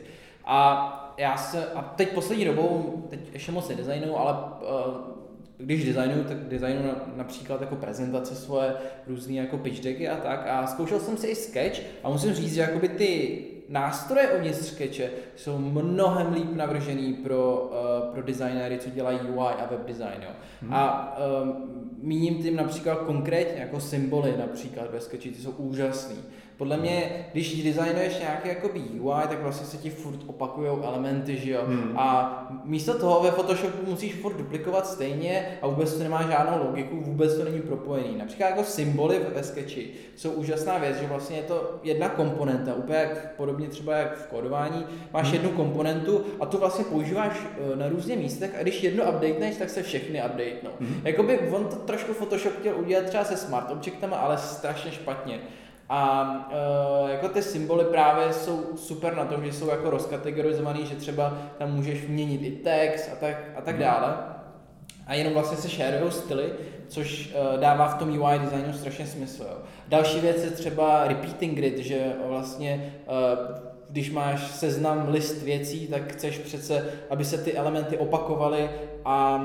A 0.52 1.14
já 1.18 1.38
se, 1.38 1.66
a 1.66 1.82
teď 1.82 2.14
poslední 2.14 2.46
dobou, 2.46 3.04
teď 3.10 3.20
ještě 3.34 3.52
moc 3.52 3.70
nedesignuju, 3.70 4.16
ale 4.16 4.34
uh, 4.34 4.94
když 5.58 5.86
designuju, 5.86 6.24
tak 6.24 6.38
designuju 6.38 6.94
například 7.16 7.62
jako 7.62 7.76
prezentace 7.76 8.36
svoje, 8.36 8.74
různé 9.08 9.34
jako 9.34 9.58
pitch 9.58 9.84
decky 9.84 10.10
a 10.10 10.16
tak 10.16 10.48
a 10.48 10.68
zkoušel 10.68 11.00
jsem 11.00 11.18
si 11.18 11.28
i 11.28 11.36
sketch 11.36 11.82
a 12.04 12.10
musím 12.10 12.34
říct, 12.34 12.54
že 12.54 12.62
jakoby 12.62 12.90
ty 12.90 13.42
nástroje 13.70 14.32
uvnitř 14.32 14.58
sketche 14.58 15.10
jsou 15.36 15.58
mnohem 15.58 16.34
líp 16.34 16.56
navržený 16.56 17.14
pro, 17.14 17.72
uh, 17.72 18.14
pro 18.14 18.24
designéry, 18.24 18.78
co 18.78 18.90
dělají 18.90 19.20
UI 19.20 19.54
a 19.60 19.68
web 19.72 19.86
design. 19.86 20.24
Jo. 20.24 20.30
Hmm. 20.62 20.74
A 20.74 21.18
um, 21.44 21.56
míním 22.02 22.44
tím 22.44 22.56
například 22.56 22.96
konkrétně 22.96 23.62
jako 23.62 23.80
symboly 23.80 24.34
například 24.38 24.92
ve 24.92 25.00
sketchi, 25.00 25.32
ty 25.32 25.42
jsou 25.42 25.52
úžasný. 25.52 26.16
Podle 26.60 26.78
mě, 26.78 27.26
když 27.32 27.64
designuješ 27.64 28.20
nějaký 28.20 28.48
jako 28.48 28.70
UI, 29.00 29.28
tak 29.30 29.42
vlastně 29.42 29.68
se 29.68 29.78
ti 29.78 29.90
furt 29.90 30.20
opakují 30.28 30.68
elementy, 30.84 31.38
že 31.38 31.52
jo? 31.52 31.62
Hmm. 31.68 31.94
A 31.98 32.48
místo 32.64 33.00
toho 33.00 33.24
ve 33.24 33.32
Photoshopu 33.32 33.92
musíš 33.92 34.14
furt 34.16 34.38
duplikovat 34.38 34.88
stejně 34.88 35.58
a 35.62 35.68
vůbec 35.68 35.94
to 35.94 36.04
nemá 36.04 36.22
žádnou 36.22 36.68
logiku, 36.68 37.02
vůbec 37.02 37.36
to 37.36 37.44
není 37.44 37.62
propojený. 37.62 38.18
Například 38.18 38.48
jako 38.50 38.64
symboly 38.64 39.22
ve 39.36 39.44
sketchi 39.44 39.90
jsou 40.16 40.32
úžasná 40.32 40.78
věc, 40.78 40.98
že 40.98 41.08
vlastně 41.08 41.38
je 41.38 41.44
to 41.44 41.80
jedna 41.84 42.10
komponenta, 42.10 42.74
úplně 42.74 42.98
jak 42.98 43.36
podobně 43.36 43.68
třeba 43.68 43.96
jak 43.96 44.18
v 44.18 44.28
kódování, 44.28 44.86
máš 45.14 45.26
hmm. 45.26 45.34
jednu 45.34 45.50
komponentu 45.50 46.26
a 46.40 46.46
tu 46.46 46.58
vlastně 46.58 46.86
používáš 46.86 47.34
e, 47.74 47.76
na 47.76 47.90
různě 47.90 48.16
místech 48.16 48.56
a 48.60 48.62
když 48.62 48.84
jednu 48.84 49.04
updateneš, 49.04 49.56
tak 49.56 49.70
se 49.70 49.84
všechny 49.84 50.22
updatenou. 50.26 50.72
Hmm. 50.80 51.02
Jakoby 51.04 51.40
on 51.40 51.66
to 51.66 51.76
trošku 51.76 52.14
Photoshop 52.14 52.54
chtěl 52.60 52.76
udělat 52.80 53.06
třeba 53.06 53.24
se 53.24 53.38
smart 53.38 53.72
objectama, 53.72 54.18
ale 54.18 54.38
strašně 54.38 54.92
špatně. 54.92 55.40
A 55.90 56.32
uh, 57.04 57.10
jako 57.10 57.30
ty 57.30 57.42
symboly 57.42 57.86
právě 57.86 58.34
jsou 58.34 58.64
super 58.76 59.16
na 59.16 59.26
tom, 59.26 59.46
že 59.46 59.54
jsou 59.54 59.68
jako 59.68 59.90
rozkategorizovaný, 59.90 60.86
že 60.86 60.96
třeba 60.96 61.38
tam 61.58 61.72
můžeš 61.72 62.08
měnit 62.08 62.42
i 62.44 62.52
text 62.52 63.10
a 63.14 63.16
tak, 63.16 63.36
a 63.56 63.62
tak 63.62 63.76
mhm. 63.76 63.84
dále. 63.84 64.18
A 65.08 65.14
jenom 65.14 65.34
vlastně 65.34 65.58
se 65.58 65.68
shareují 65.68 66.12
styly, 66.12 66.52
což 66.88 67.34
uh, 67.34 67.60
dává 67.60 67.88
v 67.88 68.00
tom 68.00 68.22
UI 68.22 68.40
designu 68.40 68.74
strašně 68.74 69.08
smysl. 69.08 69.44
Jo. 69.44 69.58
Další 69.88 70.20
věc 70.20 70.44
je 70.44 70.52
třeba 70.52 71.08
repeating 71.08 71.56
grid, 71.56 71.78
že 71.78 72.14
vlastně 72.28 72.94
uh, 73.08 73.70
když 73.90 74.12
máš 74.12 74.52
seznam 74.52 75.10
list 75.10 75.44
věcí, 75.44 75.88
tak 75.88 76.12
chceš 76.12 76.38
přece, 76.38 76.86
aby 77.10 77.26
se 77.26 77.38
ty 77.38 77.54
elementy 77.54 77.98
opakovaly 77.98 78.70
a 79.06 79.36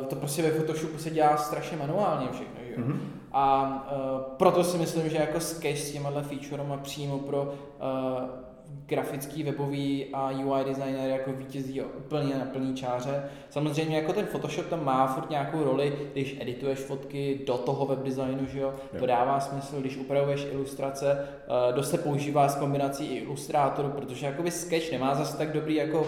uh, 0.00 0.06
to 0.06 0.16
prostě 0.16 0.42
ve 0.42 0.50
Photoshopu 0.50 0.98
se 0.98 1.10
dělá 1.10 1.36
strašně 1.36 1.76
manuálně 1.76 2.28
všechno. 2.32 2.60
Že? 2.68 2.82
Mm-hmm. 2.82 3.19
A 3.32 3.64
uh, 3.92 4.36
proto 4.36 4.64
si 4.64 4.78
myslím, 4.78 5.10
že 5.10 5.16
jako 5.16 5.40
Sketch 5.40 5.80
s 5.80 5.92
těma 5.92 6.10
featurema 6.22 6.76
přímo 6.76 7.18
pro 7.18 7.42
uh, 7.42 8.49
grafický, 8.90 9.42
webový 9.42 10.06
a 10.12 10.30
UI 10.30 10.64
designer 10.64 11.10
jako 11.10 11.32
vítězí 11.32 11.82
úplně 11.82 12.34
na 12.34 12.44
plný 12.44 12.74
čáře. 12.74 13.24
Samozřejmě 13.50 13.96
jako 13.96 14.12
ten 14.12 14.26
Photoshop 14.26 14.66
tam 14.66 14.84
má 14.84 15.06
furt 15.06 15.30
nějakou 15.30 15.64
roli, 15.64 15.92
když 16.12 16.36
edituješ 16.40 16.78
fotky 16.78 17.40
do 17.46 17.58
toho 17.58 17.86
web 17.86 17.98
designu, 17.98 18.46
že 18.46 18.60
jo? 18.60 18.74
to 18.98 19.06
dává 19.06 19.40
smysl, 19.40 19.80
když 19.80 19.96
upravuješ 19.96 20.46
ilustrace, 20.52 21.28
uh, 21.68 21.76
dost 21.76 21.90
se 21.90 21.98
používá 21.98 22.48
s 22.48 22.56
kombinací 22.56 23.06
i 23.06 23.18
ilustrátoru, 23.18 23.88
protože 23.88 24.26
jakoby 24.26 24.50
Sketch 24.50 24.92
nemá 24.92 25.14
zase 25.14 25.38
tak 25.38 25.52
dobrý 25.52 25.74
jako 25.74 26.00
um, 26.00 26.06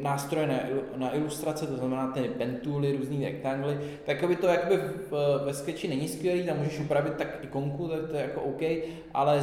nástroj 0.00 0.46
na, 0.46 0.54
na 0.96 1.14
ilustrace, 1.14 1.66
to 1.66 1.76
znamená 1.76 2.06
ty 2.06 2.20
pen 2.20 2.58
tooly, 2.64 2.96
různý 2.96 3.24
rektangly, 3.24 3.78
tak 4.04 4.16
jakoby 4.16 4.36
to 4.36 4.46
jakoby 4.46 4.80
ve 5.44 5.54
Sketchi 5.54 5.88
není 5.88 6.08
skvělý, 6.08 6.46
tam 6.46 6.58
můžeš 6.58 6.80
upravit 6.80 7.14
tak 7.14 7.38
ikonku, 7.42 7.88
tak 7.88 8.00
to 8.10 8.16
je 8.16 8.22
jako 8.22 8.40
OK, 8.40 8.62
ale 9.14 9.42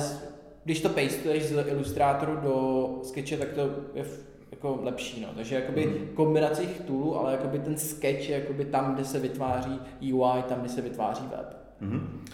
když 0.65 0.82
to 0.82 0.89
pastuješ 0.89 1.43
z 1.43 1.67
ilustrátoru 1.67 2.36
do 2.36 2.88
sketche, 3.03 3.38
tak 3.38 3.48
to 3.48 3.62
je 3.93 4.05
jako 4.51 4.79
lepší, 4.84 5.22
no. 5.22 5.27
Takže 5.36 5.55
jakoby 5.55 5.86
mm. 5.86 6.08
kombinace 6.13 6.62
těch 6.62 6.82
toolů, 6.82 7.17
ale 7.17 7.32
jakoby 7.32 7.60
ten 7.60 7.77
sketch 7.77 8.29
je 8.29 8.39
jakoby 8.39 8.65
tam, 8.65 8.96
kde 8.96 9.05
se 9.05 9.20
vytváří 9.20 9.79
UI, 10.01 10.43
tam, 10.48 10.60
kde 10.60 10.70
se 10.70 10.82
vytváří 10.82 11.24
web. 11.32 11.58
Mm. 11.82 12.25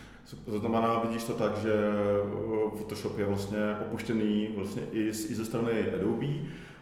To 0.45 0.59
znamená, 0.59 0.99
vidíš 0.99 1.23
to 1.23 1.33
tak, 1.33 1.57
že 1.57 1.73
Photoshop 2.77 3.19
je 3.19 3.25
vlastně 3.25 3.59
opuštěný 3.87 4.49
vlastně 4.55 4.81
i, 4.91 5.07
i 5.07 5.13
ze 5.13 5.45
strany 5.45 5.71
Adobe, 5.93 6.27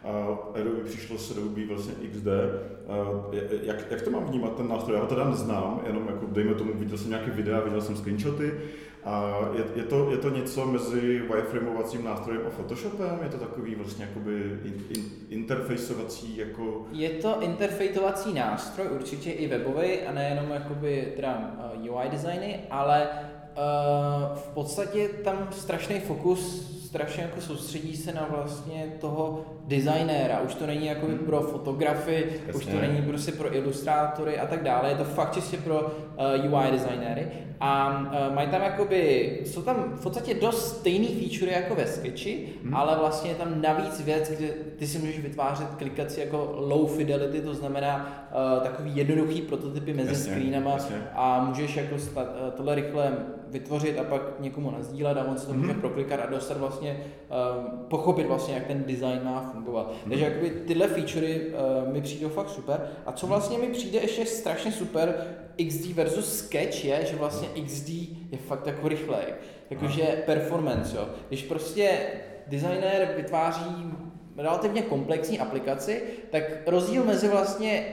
a 0.04 0.38
Adobe 0.60 0.84
přišlo 0.84 1.18
s 1.18 1.30
Adobe 1.30 1.66
vlastně 1.66 1.94
XD. 2.08 2.26
Jak, 3.62 3.90
jak 3.90 4.02
to 4.02 4.10
mám 4.10 4.24
vnímat 4.24 4.56
ten 4.56 4.68
nástroj? 4.68 4.96
Já 4.96 5.02
ho 5.02 5.08
teda 5.08 5.30
neznám, 5.30 5.80
jenom 5.86 6.06
jako 6.06 6.26
dejme 6.32 6.54
tomu, 6.54 6.72
viděl 6.74 6.98
jsem 6.98 7.10
nějaké 7.10 7.30
videa, 7.30 7.60
viděl 7.60 7.80
jsem 7.80 7.96
screenshoty, 7.96 8.52
a 9.08 9.38
je, 9.52 9.64
je, 9.74 9.84
to, 9.84 10.10
je 10.10 10.16
to 10.16 10.30
něco 10.30 10.66
mezi 10.66 11.00
wireframeovacím 11.00 12.04
nástrojem 12.04 12.42
a 12.46 12.50
Photoshopem? 12.50 13.18
Je 13.22 13.28
to 13.28 13.38
takový 13.38 13.74
vlastně 13.74 14.04
jakoby 14.04 14.32
in, 14.64 14.74
in, 14.96 15.04
interfaceovací 15.28 16.36
jako... 16.36 16.86
Je 16.92 17.10
to 17.10 17.40
interfaceovací 17.40 18.34
nástroj, 18.34 18.88
určitě 18.90 19.30
i 19.30 19.48
webový 19.48 20.00
a 20.00 20.12
nejenom 20.12 20.50
jakoby 20.50 21.12
teda 21.16 21.56
uh, 21.74 21.96
UI 21.96 22.08
designy, 22.08 22.60
ale 22.70 23.08
uh, 23.08 24.36
v 24.36 24.48
podstatě 24.48 25.08
tam 25.08 25.48
strašný 25.50 26.00
fokus 26.00 26.74
strašně 26.88 27.22
jako 27.22 27.40
soustředí 27.40 27.96
se 27.96 28.12
na 28.12 28.28
vlastně 28.30 28.86
toho 29.00 29.44
designéra. 29.66 30.40
Už 30.40 30.54
to 30.54 30.66
není 30.66 30.86
jako 30.86 31.06
hmm. 31.06 31.18
pro 31.18 31.40
fotografy, 31.40 32.26
Jasně. 32.46 32.52
už 32.52 32.66
to 32.66 32.80
není 32.80 33.02
prostě 33.02 33.32
pro 33.32 33.56
ilustrátory 33.56 34.38
a 34.38 34.46
tak 34.46 34.62
dále. 34.62 34.88
Je 34.88 34.96
to 34.96 35.04
fakt 35.04 35.34
čistě 35.34 35.56
pro 35.56 35.80
uh, 35.80 36.54
UI 36.54 36.70
designéry. 36.70 37.28
A 37.60 38.00
uh, 38.28 38.34
mají 38.34 38.48
tam 38.48 38.62
jakoby, 38.62 39.40
jsou 39.44 39.62
tam 39.62 39.92
v 39.96 40.02
podstatě 40.02 40.34
dost 40.34 40.78
stejný 40.78 41.06
feature 41.06 41.52
jako 41.52 41.74
ve 41.74 41.86
Sketchi, 41.86 42.48
hmm. 42.64 42.74
ale 42.74 42.96
vlastně 42.96 43.30
je 43.30 43.36
tam 43.36 43.62
navíc 43.62 44.00
věc, 44.00 44.30
kde 44.30 44.48
ty 44.78 44.86
si 44.86 44.98
můžeš 44.98 45.20
vytvářet 45.20 45.68
klikaci 45.78 46.20
jako 46.20 46.54
low 46.58 46.96
fidelity, 46.96 47.40
to 47.40 47.54
znamená 47.54 48.28
uh, 48.56 48.62
takový 48.62 48.96
jednoduchý 48.96 49.42
prototypy 49.42 49.94
mezi 49.94 50.08
jasně, 50.08 50.32
screenama 50.32 50.70
jasně. 50.70 50.96
a 51.14 51.44
můžeš 51.44 51.76
jako 51.76 51.96
tohle 52.56 52.74
rychle 52.74 53.12
vytvořit 53.50 53.98
a 53.98 54.04
pak 54.04 54.22
někomu 54.40 54.70
nazdílet 54.70 55.18
a 55.18 55.24
on 55.24 55.38
se 55.38 55.46
to 55.46 55.54
může 55.54 55.72
mm-hmm. 55.72 55.80
proklikat 55.80 56.20
a 56.20 56.26
dostat 56.26 56.56
vlastně, 56.56 57.00
uh, 57.30 57.64
pochopit 57.88 58.26
vlastně, 58.26 58.54
jak 58.54 58.66
ten 58.66 58.84
design 58.84 59.20
má 59.24 59.50
fungovat. 59.52 59.90
Mm-hmm. 59.90 60.08
Takže 60.08 60.24
jakoby 60.24 60.50
tyhle 60.50 60.88
featurey 60.88 61.40
uh, 61.40 61.92
mi 61.92 62.02
přijdou 62.02 62.28
fakt 62.28 62.50
super. 62.50 62.80
A 63.06 63.12
co 63.12 63.26
vlastně 63.26 63.58
mi 63.58 63.66
přijde 63.66 63.98
ještě 63.98 64.26
strašně 64.26 64.72
super, 64.72 65.14
XD 65.68 65.86
versus 65.94 66.38
Sketch 66.38 66.84
je, 66.84 67.06
že 67.06 67.16
vlastně 67.16 67.48
XD 67.66 67.88
je 68.30 68.38
fakt 68.46 68.66
jako 68.66 68.88
rychlej. 68.88 69.24
Jakože 69.70 70.22
performance, 70.26 70.96
jo. 70.96 71.08
Když 71.28 71.42
prostě 71.42 71.98
designer 72.46 73.14
vytváří 73.16 73.92
relativně 74.38 74.82
komplexní 74.82 75.38
aplikaci, 75.38 76.02
tak 76.30 76.42
rozdíl 76.66 77.04
mezi 77.04 77.28
vlastně, 77.28 77.86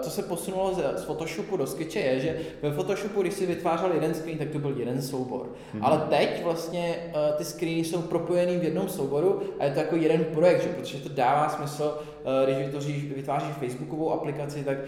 co 0.00 0.10
se 0.10 0.22
posunulo 0.22 0.74
z, 0.74 1.04
Photoshopu 1.04 1.56
do 1.56 1.66
Sketche 1.66 2.00
je, 2.00 2.20
že 2.20 2.36
ve 2.62 2.72
Photoshopu, 2.72 3.22
když 3.22 3.34
si 3.34 3.46
vytvářel 3.46 3.92
jeden 3.92 4.14
screen, 4.14 4.38
tak 4.38 4.48
to 4.50 4.58
byl 4.58 4.74
jeden 4.76 5.02
soubor. 5.02 5.46
Mm-hmm. 5.46 5.78
Ale 5.82 5.98
teď 6.08 6.44
vlastně 6.44 6.96
uh, 7.06 7.36
ty 7.36 7.44
screeny 7.44 7.84
jsou 7.84 8.02
propojený 8.02 8.56
v 8.56 8.64
jednom 8.64 8.88
souboru 8.88 9.42
a 9.58 9.64
je 9.64 9.70
to 9.70 9.78
jako 9.78 9.96
jeden 9.96 10.24
projekt, 10.24 10.62
že? 10.62 10.68
protože 10.68 10.98
to 10.98 11.08
dává 11.08 11.48
smysl, 11.48 11.98
uh, 11.98 12.30
když 12.44 12.66
vytvoříš, 12.66 13.04
vytváříš 13.04 13.52
Facebookovou 13.52 14.12
aplikaci, 14.12 14.64
tak 14.64 14.78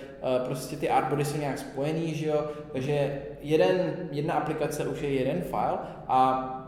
prostě 0.45 0.77
ty 0.77 0.89
artboardy 0.89 1.25
jsou 1.25 1.37
nějak 1.37 1.59
spojený, 1.59 2.15
že 2.15 2.27
jo? 2.27 2.45
takže 2.73 3.23
jeden, 3.41 3.95
jedna 4.11 4.35
aplikace 4.35 4.87
už 4.87 5.03
je 5.03 5.11
jeden 5.11 5.43
file 5.43 5.79
a 6.09 6.62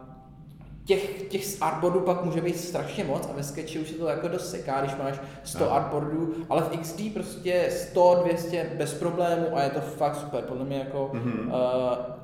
těch, 0.84 1.28
těch 1.28 1.62
artboardů 1.62 2.00
pak 2.00 2.24
může 2.24 2.40
být 2.40 2.56
strašně 2.56 3.04
moc 3.04 3.28
a 3.30 3.32
ve 3.36 3.42
Sketchi 3.42 3.78
už 3.78 3.90
je 3.90 3.96
to 3.96 4.06
jako 4.06 4.28
dost 4.28 4.50
seká, 4.50 4.80
když 4.80 4.96
máš 4.96 5.20
100 5.44 5.64
no. 5.64 5.72
artboardů, 5.72 6.34
ale 6.48 6.62
v 6.62 6.76
XD 6.78 7.00
prostě 7.14 7.68
100, 7.70 8.20
200 8.24 8.70
bez 8.78 8.94
problému 8.94 9.46
a 9.56 9.62
je 9.62 9.70
to 9.70 9.80
fakt 9.80 10.16
super, 10.16 10.42
podle 10.42 10.64
mě 10.64 10.78
jako 10.78 11.10
mm-hmm. 11.14 11.46
uh, 11.46 12.14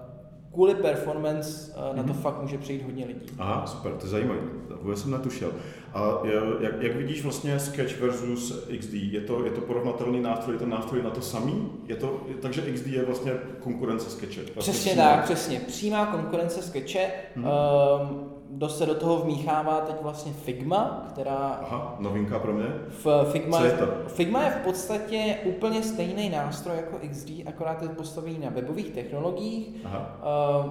kvůli 0.52 0.74
performance 0.74 1.72
uh, 1.72 1.96
na 1.96 2.02
to 2.02 2.08
mm-hmm. 2.08 2.20
fakt 2.20 2.42
může 2.42 2.58
přijít 2.58 2.82
hodně 2.82 3.06
lidí. 3.06 3.26
Aha, 3.38 3.66
super, 3.66 3.92
to 3.92 4.06
je 4.06 4.10
zajímavé, 4.10 4.40
vůbec 4.82 5.02
jsem 5.02 5.10
netušil. 5.10 5.54
A 5.94 6.18
jak, 6.60 6.82
jak 6.82 6.96
vidíš 6.96 7.22
vlastně 7.22 7.58
Sketch 7.58 8.00
versus 8.00 8.68
XD, 8.78 8.92
je 8.92 9.20
to, 9.20 9.44
je 9.44 9.50
to 9.50 9.60
porovnatelný 9.60 10.20
nástroj, 10.20 10.54
je 10.54 10.58
to 10.58 10.66
nástroj 10.66 11.02
na 11.02 11.10
to 11.10 11.20
samý? 11.20 11.72
Je 11.86 11.96
to, 11.96 12.20
takže 12.42 12.60
XD 12.60 12.86
je 12.86 13.04
vlastně 13.04 13.32
konkurence 13.60 14.10
Sketche? 14.10 14.40
Přesně 14.58 14.94
tak, 14.94 15.24
přesně. 15.24 15.60
Přímá 15.60 16.06
konkurence 16.06 16.62
Sketche. 16.62 17.10
Hmm. 17.34 17.46
Um, 17.46 18.29
dost 18.50 18.78
se 18.78 18.87
do 18.87 18.95
toho 18.95 19.16
vmíchává 19.16 19.80
teď 19.80 19.97
vlastně 20.02 20.33
Figma, 20.33 21.07
která... 21.09 21.59
Aha, 21.62 21.97
novinka 21.99 22.38
pro 22.38 22.52
mě. 22.52 22.66
V 23.04 23.26
Figma, 23.33 23.59
Co 23.59 23.64
je 23.64 23.73
to? 23.73 23.87
Figma 24.07 24.42
je 24.42 24.50
v 24.50 24.57
podstatě 24.64 25.37
úplně 25.45 25.83
stejný 25.83 26.30
nástroj 26.30 26.76
jako 26.76 26.97
XD, 27.11 27.30
akorát 27.47 27.83
je 27.83 27.88
postavený 27.88 28.38
na 28.38 28.50
webových 28.50 28.90
technologiích. 28.90 29.69
Aha. 29.85 30.19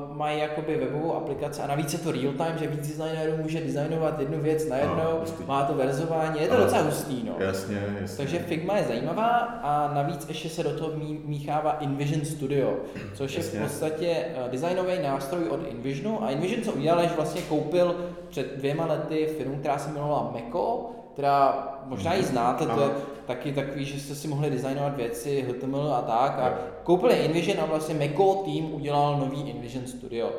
Uh, 0.09 0.17
mají 0.17 0.39
jakoby 0.39 0.75
webovou 0.77 1.15
aplikaci 1.15 1.61
a 1.61 1.67
navíc 1.67 1.93
je 1.93 1.99
to 1.99 2.11
real 2.11 2.33
time, 2.33 2.57
že 2.59 2.67
víc 2.67 2.87
designérů 2.87 3.37
může 3.41 3.61
designovat 3.61 4.19
jednu 4.19 4.39
věc 4.41 4.67
najednou, 4.67 5.23
má 5.47 5.63
to 5.63 5.73
verzování, 5.73 6.41
je 6.41 6.47
to 6.47 6.53
Aha. 6.53 6.63
docela 6.63 6.81
hustý. 6.81 7.23
No. 7.23 7.45
Jasně, 7.45 7.83
jasně. 8.01 8.17
Takže 8.17 8.39
Figma 8.39 8.77
je 8.77 8.83
zajímavá 8.83 9.37
a 9.63 9.93
navíc 9.93 10.25
ještě 10.27 10.49
se 10.49 10.63
do 10.63 10.77
toho 10.77 10.91
míchává 11.25 11.71
InVision 11.71 12.25
Studio, 12.25 12.77
což 13.13 13.37
jasně. 13.37 13.59
je 13.59 13.65
v 13.65 13.67
podstatě 13.67 14.07
eh, 14.07 14.49
designový 14.51 14.93
nástroj 15.03 15.49
od 15.49 15.59
InVisionu 15.71 16.23
a 16.23 16.29
InVision 16.29 16.63
co 16.63 16.71
udělal, 16.71 17.03
že 17.03 17.13
vlastně 17.15 17.41
koupil 17.41 17.68
před 18.29 18.57
dvěma 18.57 18.85
lety 18.85 19.27
firmu, 19.37 19.57
která 19.59 19.77
se 19.77 19.89
jmenovala 19.89 20.31
Meko, 20.33 20.89
která 21.13 21.67
možná 21.85 22.13
ji 22.13 22.23
znáte, 22.23 22.65
to 22.65 22.81
je 22.81 22.89
taky 23.25 23.51
takový, 23.51 23.85
že 23.85 23.99
jste 23.99 24.15
si 24.15 24.27
mohli 24.27 24.49
designovat 24.49 24.95
věci, 24.95 25.45
HTML 25.49 25.93
a 25.93 26.01
tak. 26.01 26.39
A 26.39 26.53
koupili 26.83 27.15
InVision 27.15 27.59
a 27.59 27.65
vlastně 27.65 27.95
Meko 27.95 28.35
tým 28.35 28.73
udělal 28.73 29.17
nový 29.17 29.49
InVision 29.49 29.87
Studio. 29.87 30.31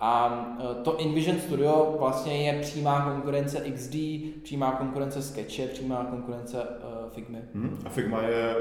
A 0.00 0.46
e, 0.60 0.74
to 0.84 1.00
InVision 1.00 1.38
Studio 1.38 1.96
vlastně 1.98 2.36
je 2.36 2.60
přímá 2.60 3.00
konkurence 3.00 3.60
XD, 3.74 3.94
přímá 4.42 4.72
konkurence 4.72 5.22
Sketche, 5.22 5.66
přímá 5.66 6.04
konkurence 6.04 6.62
uh, 6.62 7.10
Figmy. 7.10 7.38
Hmm. 7.54 7.78
A 7.86 7.88
Figma 7.88 8.22
je 8.22 8.56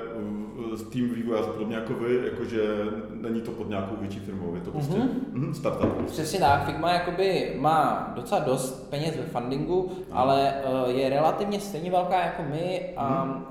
uh, 0.74 0.80
tým 0.80 1.10
vývojářů 1.10 1.50
podobně 1.52 1.76
jako 1.76 1.94
vy, 1.94 2.22
jakože 2.26 2.62
není 3.14 3.42
to 3.42 3.52
pod 3.52 3.70
nějakou 3.70 3.96
větší 3.96 4.20
firmou, 4.20 4.56
je 4.56 4.62
to 4.62 4.72
prostě 4.72 4.96
mm-hmm. 4.96 5.52
startup. 5.52 6.06
Přesně 6.06 6.40
tak, 6.40 6.66
Figma 6.66 6.92
jakoby 6.92 7.56
má 7.60 8.12
docela 8.16 8.42
dost 8.42 8.90
peněz 8.90 9.18
ve 9.18 9.24
fundingu, 9.24 9.92
no. 10.10 10.18
ale 10.18 10.54
uh, 10.84 10.90
je 10.90 11.10
relativně 11.10 11.60
stejně 11.60 11.92
velká 11.92 12.26
jako 12.26 12.44
my 12.50 12.94
a 12.98 13.26
mm. 13.26 13.46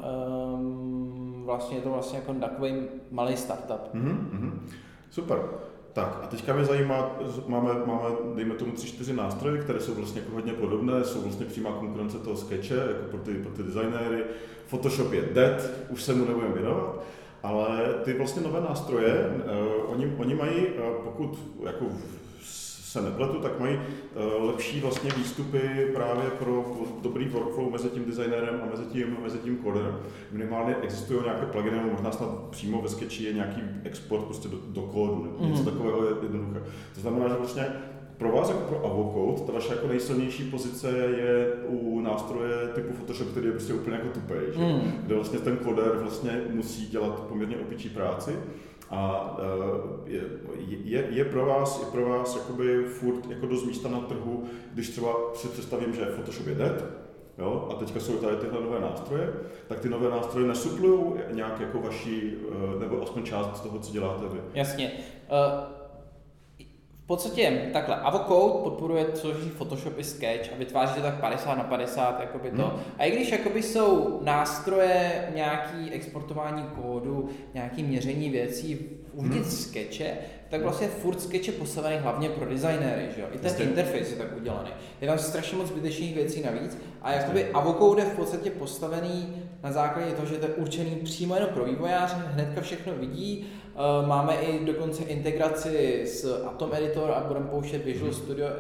um, 0.55 1.43
vlastně 1.45 1.76
je 1.76 1.83
to 1.83 1.91
vlastně 1.91 2.19
jako 2.19 2.35
takový 2.35 2.75
malý 3.11 3.37
startup. 3.37 3.95
Mm-hmm. 3.95 4.50
Super. 5.11 5.38
Tak 5.94 6.20
a 6.22 6.26
teďka 6.26 6.54
mě 6.54 6.64
zajímá, 6.64 7.16
máme, 7.46 7.70
máme 7.86 8.08
dejme 8.34 8.54
tomu 8.54 8.72
tři, 8.72 8.86
čtyři 8.86 9.12
nástroje, 9.12 9.62
které 9.62 9.80
jsou 9.80 9.94
vlastně 9.94 10.20
jako 10.20 10.32
hodně 10.32 10.52
podobné, 10.52 11.04
jsou 11.04 11.20
vlastně 11.20 11.46
přímá 11.46 11.70
konkurence 11.72 12.18
toho 12.18 12.36
sketche, 12.36 12.74
jako 12.74 13.06
pro 13.10 13.18
ty, 13.18 13.34
pro 13.34 13.50
ty 13.50 13.62
designéry. 13.62 14.24
Photoshop 14.66 15.12
je 15.12 15.22
dead, 15.32 15.70
už 15.88 16.02
se 16.02 16.14
mu 16.14 16.24
nebudeme 16.24 16.54
věnovat, 16.54 17.02
ale 17.42 17.94
ty 18.04 18.12
vlastně 18.12 18.42
nové 18.42 18.60
nástroje, 18.60 19.42
uh, 19.86 19.92
oni, 19.92 20.14
oni 20.18 20.34
mají, 20.34 20.66
uh, 20.66 21.04
pokud 21.04 21.38
jako 21.64 21.84
se 22.94 23.02
nepletu, 23.02 23.38
tak 23.38 23.60
mají 23.60 23.76
uh, 23.76 24.46
lepší 24.46 24.80
vlastně 24.80 25.10
výstupy 25.16 25.60
právě 25.94 26.30
pro 26.38 26.64
dobrý 27.02 27.28
workflow 27.28 27.72
mezi 27.72 27.88
tím 27.88 28.04
designérem 28.04 28.60
a 28.62 28.70
mezi 28.70 28.84
tím, 28.84 29.16
mezi 29.22 29.38
tím 29.38 29.58
coderem. 29.64 29.98
Minimálně 30.32 30.76
existují 30.82 31.20
nějaké 31.24 31.46
pluginy, 31.46 31.76
možná 31.92 32.12
snad 32.12 32.28
přímo 32.50 32.82
ve 32.82 32.88
Sketchi 32.88 33.24
je 33.24 33.32
nějaký 33.32 33.60
export 33.84 34.24
prostě 34.24 34.48
do, 34.48 34.56
do 34.66 34.82
kódu, 34.82 35.24
nebo 35.24 35.46
něco 35.46 35.62
mm. 35.62 35.64
takového 35.64 36.04
je 36.04 36.10
jednoduché. 36.22 36.60
To 36.94 37.00
znamená, 37.00 37.28
že 37.28 37.34
vlastně 37.34 37.66
pro 38.16 38.32
vás 38.32 38.48
jako 38.48 38.60
pro 38.60 38.84
Avocode, 38.84 39.46
ta 39.46 39.52
vaše 39.52 39.72
jako 39.72 39.88
nejsilnější 39.88 40.50
pozice 40.50 40.88
je 40.90 41.52
u 41.66 42.00
nástroje 42.00 42.68
typu 42.74 42.92
Photoshop, 42.92 43.28
který 43.30 43.46
je 43.46 43.52
prostě 43.52 43.74
úplně 43.74 43.96
jako 43.96 44.08
tupej, 44.08 44.46
mm. 44.56 44.92
kde 45.06 45.14
vlastně 45.14 45.38
ten 45.38 45.56
koder 45.56 45.98
vlastně 46.00 46.42
musí 46.50 46.86
dělat 46.86 47.20
poměrně 47.20 47.56
opičí 47.56 47.88
práci. 47.88 48.30
A 48.94 49.36
eh, 49.38 50.14
je, 50.84 51.06
je, 51.10 51.24
pro 51.24 51.46
vás, 51.46 51.80
je 51.80 51.86
pro 51.86 52.08
vás 52.08 52.36
jakoby 52.36 52.84
furt 52.84 53.30
jako 53.30 53.46
dost 53.46 53.64
místa 53.64 53.88
na 53.88 54.00
trhu, 54.00 54.44
když 54.74 54.88
třeba 54.88 55.14
si 55.34 55.48
představím, 55.48 55.94
že 55.94 56.04
Photoshop 56.04 56.46
je 56.46 56.54
dead, 56.54 56.84
jo, 57.38 57.68
a 57.70 57.74
teďka 57.74 58.00
jsou 58.00 58.16
tady 58.16 58.36
tyhle 58.36 58.60
nové 58.60 58.80
nástroje, 58.80 59.32
tak 59.68 59.80
ty 59.80 59.88
nové 59.88 60.10
nástroje 60.10 60.46
nesuplují 60.46 61.14
nějak 61.32 61.60
jako 61.60 61.80
vaši, 61.80 62.34
eh, 62.50 62.80
nebo 62.80 63.02
aspoň 63.02 63.22
část 63.22 63.56
z 63.56 63.60
toho, 63.60 63.78
co 63.78 63.92
děláte 63.92 64.28
vy. 64.28 64.40
Jasně. 64.54 64.92
Uh 65.30 65.74
v 67.04 67.06
podstatě 67.06 67.70
takhle, 67.73 67.96
Avocode 67.96 68.62
podporuje 68.62 69.06
což 69.12 69.37
Photoshop 69.56 69.99
i 69.99 70.04
Sketch 70.04 70.52
a 70.52 70.56
vytváří 70.58 70.94
to 70.94 71.00
tak 71.00 71.20
50 71.20 71.54
na 71.54 71.64
50, 71.64 72.20
jakoby 72.20 72.50
to. 72.50 72.62
Hmm. 72.62 72.80
A 72.99 73.04
i 73.04 73.11
když 73.11 73.32
jakoby 73.32 73.62
jsou 73.62 74.20
nástroje 74.23 75.28
nějaký 75.34 75.90
exportování 75.90 76.62
kódu, 76.62 77.28
nějaký 77.54 77.82
měření 77.82 78.30
věcí 78.30 78.90
uvnitř 79.14 79.49
hmm. 79.49 79.56
Sketche, 79.56 80.16
tak 80.49 80.62
vlastně 80.62 80.88
furt 80.88 81.21
Sketch 81.21 81.47
je 81.47 81.52
postavený 81.52 81.97
hlavně 81.97 82.28
pro 82.28 82.50
designéry, 82.50 83.09
že 83.16 83.21
jo? 83.23 83.26
I 83.33 83.38
ten 83.38 83.50
Jste. 83.50 83.62
interface 83.62 84.11
je 84.11 84.16
tak 84.16 84.37
udělaný. 84.37 84.70
Je 85.00 85.09
tam 85.09 85.18
strašně 85.18 85.59
moc 85.59 85.68
zbytečných 85.68 86.14
věcí 86.14 86.42
navíc 86.42 86.79
a 87.03 87.12
jakoby 87.12 87.50
Avocode 87.50 88.03
je 88.03 88.09
v 88.09 88.16
podstatě 88.16 88.50
postavený 88.50 89.42
na 89.62 89.72
základě 89.72 90.12
toho, 90.12 90.27
že 90.27 90.35
to 90.35 90.46
je 90.46 90.53
určený 90.53 90.90
přímo 90.90 91.35
jenom 91.35 91.50
pro 91.50 91.64
vývojáře, 91.64 92.14
hnedka 92.14 92.61
všechno 92.61 92.92
vidí, 92.94 93.46
uh, 93.74 94.09
máme 94.09 94.35
i 94.35 94.64
dokonce 94.64 95.03
integraci 95.03 96.03
s 96.07 96.44
Atom 96.46 96.74
Editor 96.74 97.11
a 97.11 97.24
budeme 97.29 97.46
pouštět 97.46 97.85
Visual 97.85 98.11
hmm. 98.11 98.20
Studio 98.20 98.46
uh, 98.46 98.55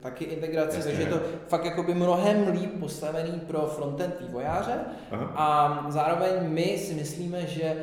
taky 0.00 0.24
integraci, 0.24 0.76
Jasně. 0.76 0.92
takže 0.92 1.02
je 1.02 1.08
to 1.08 1.20
fakt 1.48 1.64
jakoby 1.64 1.94
mnohem 1.94 2.48
líp 2.48 2.70
postavený 2.80 3.40
pro 3.46 3.66
frontend 3.66 4.14
vývojáře 4.20 4.74
Aha. 5.10 5.24
a 5.36 5.86
zároveň 5.88 6.30
my 6.48 6.78
si 6.78 6.94
myslíme, 6.94 7.46
že 7.46 7.76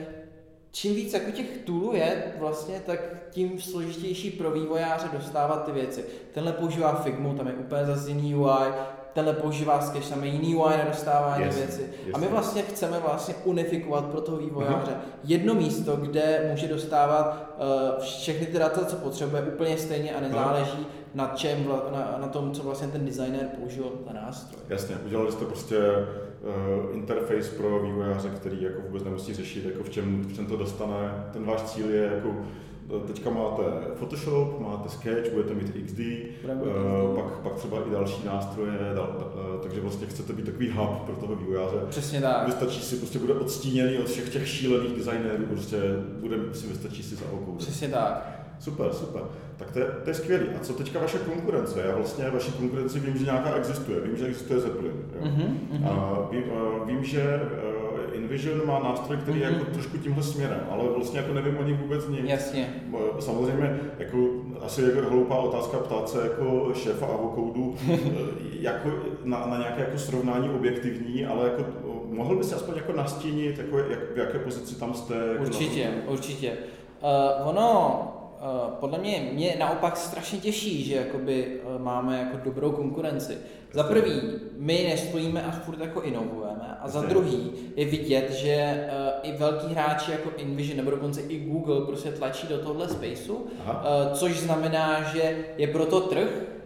čím 0.72 0.96
víc 0.96 1.14
jako 1.14 1.32
těch 1.32 1.58
toolů 1.58 1.96
je 1.96 2.24
vlastně, 2.40 2.82
tak 2.86 3.00
tím 3.30 3.62
složitější 3.62 4.32
pro 4.32 4.52
vývojáře 4.52 5.08
dostávat 5.14 5.66
ty 5.66 5.72
věci. 5.72 6.06
Tenhle 6.34 6.54
používá 6.54 6.96
Figma, 6.96 7.34
tam 7.34 7.48
je 7.48 7.54
úplně 7.54 7.86
zase 7.86 8.10
jiný 8.10 8.36
UI, 8.36 8.72
tenhle 9.14 9.34
používá 9.34 9.82
Sketch, 9.82 10.10
tam 10.10 10.24
je 10.24 10.30
jiný 10.30 10.56
UI 10.56 10.78
na 10.78 10.84
dostávání 10.88 11.44
yes, 11.46 11.56
věci. 11.56 11.82
Yes, 12.06 12.16
a 12.16 12.18
my 12.18 12.28
vlastně 12.28 12.62
chceme 12.62 13.00
vlastně 13.00 13.36
unifikovat 13.44 14.06
pro 14.06 14.22
toho 14.22 14.38
vývojáře 14.38 14.92
uh-huh. 14.92 15.20
jedno 15.24 15.54
místo, 15.54 15.96
kde 15.96 16.48
může 16.52 16.68
dostávat 16.68 17.56
uh, 17.98 18.04
všechny 18.04 18.46
ty 18.46 18.60
data, 18.60 18.86
co 18.86 18.96
potřebuje, 18.96 19.42
úplně 19.42 19.78
stejně 19.78 20.16
a 20.16 20.22
nezáleží 20.22 20.72
uh-huh. 20.72 21.16
na 21.16 21.32
čem, 21.36 21.68
na, 21.92 22.18
na 22.18 22.28
tom, 22.28 22.52
co 22.52 22.64
vlastně 22.64 22.88
ten 22.88 23.06
designer 23.06 23.50
použil 23.60 23.84
ten 24.08 24.16
nástroj. 24.16 24.62
Jasně, 24.70 24.96
udělali 25.06 25.32
jste 25.32 25.46
prostě 25.46 25.78
interface 26.94 27.56
pro 27.58 27.84
vývojáře, 27.84 28.30
který 28.30 28.62
jako 28.62 28.82
vůbec 28.82 29.04
nemusí 29.04 29.34
řešit, 29.34 29.66
jako 29.66 29.84
v 29.84 29.90
čem, 29.90 30.24
v 30.24 30.34
čem 30.34 30.46
to 30.46 30.58
dostane. 30.58 31.26
Ten 31.34 31.44
váš 31.44 31.62
cíl 31.62 31.90
je 31.90 32.12
jako 32.14 32.36
teďka 33.08 33.30
máte 33.30 33.64
Photoshop, 33.96 34.60
máte 34.60 34.90
Sketch, 34.90 35.32
budete 35.34 35.54
mít 35.54 35.86
XD, 35.86 36.00
uh, 36.00 37.16
pak, 37.16 37.34
pak 37.34 37.54
třeba 37.54 37.78
i 37.88 37.92
další 37.92 38.26
nástroje, 38.26 38.78
dal, 38.96 39.34
uh, 39.36 39.62
takže 39.62 39.82
vlastně 39.82 40.08
chcete 40.08 40.34
být 40.34 40.46
takový 40.46 40.70
hub 40.70 41.02
pro 41.06 41.16
toho 41.16 41.36
vývojáře. 41.36 41.78
Přesně 41.90 42.22
tak. 42.22 42.46
Vystačí 42.46 42.82
si, 42.82 42.96
prostě 42.96 43.20
bude 43.20 43.34
odstíněný 43.34 43.98
od 43.98 44.08
všech 44.08 44.30
těch 44.30 44.48
šílených 44.48 44.98
designérů, 44.98 45.46
prostě 45.46 45.78
bude 46.20 46.38
si 46.54 46.68
vystačí 46.68 47.04
si 47.04 47.16
za 47.16 47.26
okou. 47.32 47.56
Přesně 47.56 47.88
tak. 47.88 48.41
Super, 48.62 48.94
super. 48.94 49.22
Tak 49.58 49.72
to 49.72 49.80
je, 49.80 49.86
to 49.86 50.10
je 50.10 50.14
skvělý. 50.14 50.46
A 50.56 50.60
co 50.60 50.74
teďka 50.74 51.00
vaše 51.00 51.18
konkurence? 51.18 51.82
Já 51.88 51.96
vlastně 51.96 52.30
vaši 52.30 52.52
konkurenci 52.52 53.00
vím, 53.00 53.18
že 53.18 53.26
nějaká 53.26 53.56
existuje. 53.56 54.02
Vím, 54.02 54.18
že 54.18 54.26
existuje 54.26 54.60
Zeppelin. 54.60 54.92
Jo. 54.92 55.22
Mm-hmm. 55.22 55.88
A 55.88 56.20
vím, 56.32 56.44
vím, 56.86 57.04
že 57.04 57.42
InVision 58.14 58.68
má 58.68 58.80
nástroj, 58.80 59.18
který 59.18 59.40
mm-hmm. 59.40 59.52
je 59.52 59.54
jako 59.54 59.66
trošku 59.66 59.98
tímhle 59.98 60.24
směrem, 60.24 60.60
ale 60.72 60.84
vlastně 60.96 61.20
jako 61.20 61.34
nevím 61.34 61.58
o 61.58 61.64
nich 61.64 61.82
vůbec 61.82 62.08
nic. 62.08 62.22
Jasně. 62.24 62.84
Samozřejmě 63.20 63.80
jako 64.00 64.18
asi 64.62 64.82
jako 64.82 65.10
hloupá 65.10 65.36
otázka 65.36 65.78
ptát 65.78 66.10
se 66.10 66.22
jako 66.24 66.72
šéfa 66.74 67.06
Avocoudu 67.06 67.76
jako 68.60 68.90
na, 69.24 69.46
na, 69.46 69.58
nějaké 69.58 69.82
jako 69.82 69.98
srovnání 69.98 70.50
objektivní, 70.50 71.26
ale 71.26 71.44
jako 71.44 71.66
mohl 72.10 72.36
by 72.36 72.44
si 72.44 72.56
aspoň 72.56 72.76
jako 72.76 72.94
nastínit, 72.94 73.58
jako 73.58 73.78
jak, 73.78 74.00
v 74.14 74.18
jaké 74.18 74.40
pozici 74.40 74.76
tam 74.76 74.94
jste? 74.94 75.16
Jako 75.16 75.44
určitě, 75.44 75.80
jako 75.80 76.12
určitě. 76.12 76.58
Uh, 77.04 77.50
ono, 77.50 78.02
uh, 78.16 78.21
podle 78.80 79.00
mě, 79.00 79.30
mě 79.34 79.56
naopak 79.60 79.98
strašně 79.98 80.40
těší, 80.40 80.84
že 80.84 80.96
jakoby 80.96 81.60
uh, 81.64 81.82
máme 81.82 82.20
jako 82.20 82.38
dobrou 82.44 82.72
konkurenci. 82.72 83.38
Za 83.74 83.84
prvý, 83.84 84.22
my 84.58 84.86
nestojíme 84.90 85.44
a 85.44 85.52
furt 85.52 85.80
jako 85.80 86.02
inovujeme. 86.02 86.78
A 86.82 86.88
za 86.88 87.02
druhý 87.02 87.52
je 87.76 87.86
vidět, 87.86 88.32
že 88.32 88.88
uh, 89.24 89.30
i 89.30 89.38
velký 89.38 89.74
hráči 89.74 90.12
jako 90.12 90.30
InVision 90.38 90.78
nebo 90.78 90.92
dokonce 90.92 91.22
i 91.22 91.40
Google 91.40 91.82
prostě 91.82 92.12
tlačí 92.12 92.48
do 92.48 92.58
tohle 92.58 92.90
spaceu, 92.90 93.48
což 94.14 94.40
znamená, 94.40 95.04
že 95.04 95.46
je 95.58 95.68
proto 95.68 96.02
trh 96.02 96.30
Eh, 96.30 96.61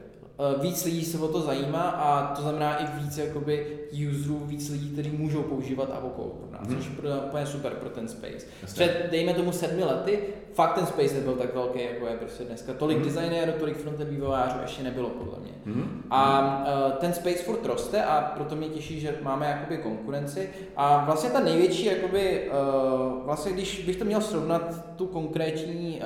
víc 0.62 0.86
lidí 0.86 1.06
se 1.06 1.18
o 1.18 1.28
to 1.28 1.42
zajímá 1.42 1.82
a 1.82 2.36
to 2.36 2.42
znamená 2.42 2.84
i 2.84 3.04
víc 3.04 3.18
jakoby 3.18 3.80
userů, 4.10 4.42
víc 4.46 4.70
lidí, 4.70 4.90
kteří 4.90 5.12
můžou 5.12 5.44
používat 5.44 5.90
Avocode 5.92 6.30
pro 6.30 6.52
nás, 6.52 6.68
mm. 6.68 6.76
což 6.76 6.86
je 7.04 7.16
úplně 7.16 7.46
super 7.46 7.72
pro 7.72 7.90
ten 7.90 8.08
space. 8.08 8.46
Před, 8.66 9.08
dejme 9.12 9.34
tomu 9.34 9.52
sedmi 9.52 9.84
lety, 9.84 10.20
fakt 10.54 10.74
ten 10.74 10.86
space 10.86 11.14
nebyl 11.14 11.34
tak 11.34 11.56
velký, 11.56 11.80
jako 11.84 12.08
je 12.08 12.16
prostě 12.18 12.44
dneska. 12.44 12.74
Tolik 12.74 12.98
mm. 12.98 13.04
designérů, 13.04 13.52
tolik 13.60 13.78
frontend 13.78 14.10
vývojářů 14.10 14.58
ještě 14.62 14.84
nebylo 14.84 15.10
podle 15.10 15.40
mě. 15.40 15.52
Mm. 15.66 16.04
A 16.10 16.58
uh, 16.86 16.92
ten 16.92 17.14
space 17.14 17.44
furt 17.44 17.66
roste 17.66 18.04
a 18.04 18.32
proto 18.36 18.56
mě 18.56 18.70
těší, 18.70 19.00
že 19.00 19.16
máme 19.22 19.46
jakoby 19.46 19.78
konkurenci 19.78 20.50
a 20.76 21.06
vlastně 21.06 21.30
ta 21.30 21.40
největší, 21.40 21.86
jakoby, 21.86 22.50
uh, 22.50 23.26
vlastně 23.26 23.52
když 23.52 23.86
bych 23.86 23.96
to 23.96 24.06
měl 24.06 24.22
srovnat 24.22 24.86
tu 24.96 25.06
konkrétní 25.06 26.02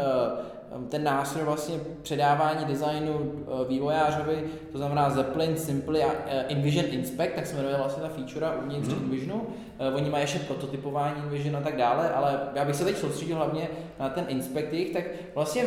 ten 0.89 1.03
nástroj 1.03 1.45
vlastně 1.45 1.75
předávání 2.01 2.65
designu 2.65 3.31
eh, 3.41 3.69
vývojářovi, 3.69 4.43
to 4.71 4.77
znamená 4.77 5.09
Zeppelin, 5.09 5.57
Simply 5.57 6.03
a 6.03 6.11
eh, 6.27 6.45
InVision 6.47 6.85
Inspect, 6.89 7.35
tak 7.35 7.47
se 7.47 7.55
jmenuje 7.55 7.77
vlastně 7.77 8.03
ta 8.03 8.09
feature 8.09 8.47
uvnitř 8.63 8.87
mm. 8.87 9.03
InVisionu. 9.03 9.47
Eh, 9.79 9.91
oni 9.95 10.09
mají 10.09 10.23
ještě 10.23 10.39
prototypování 10.39 11.15
InVision 11.23 11.57
a 11.57 11.61
tak 11.61 11.77
dále, 11.77 12.09
ale 12.09 12.39
já 12.55 12.65
bych 12.65 12.75
se 12.75 12.85
teď 12.85 12.97
soustředil 12.97 13.35
hlavně 13.35 13.69
na 13.99 14.09
ten 14.09 14.25
Inspect 14.27 14.73
jich, 14.73 14.93
tak 14.93 15.03
vlastně 15.35 15.63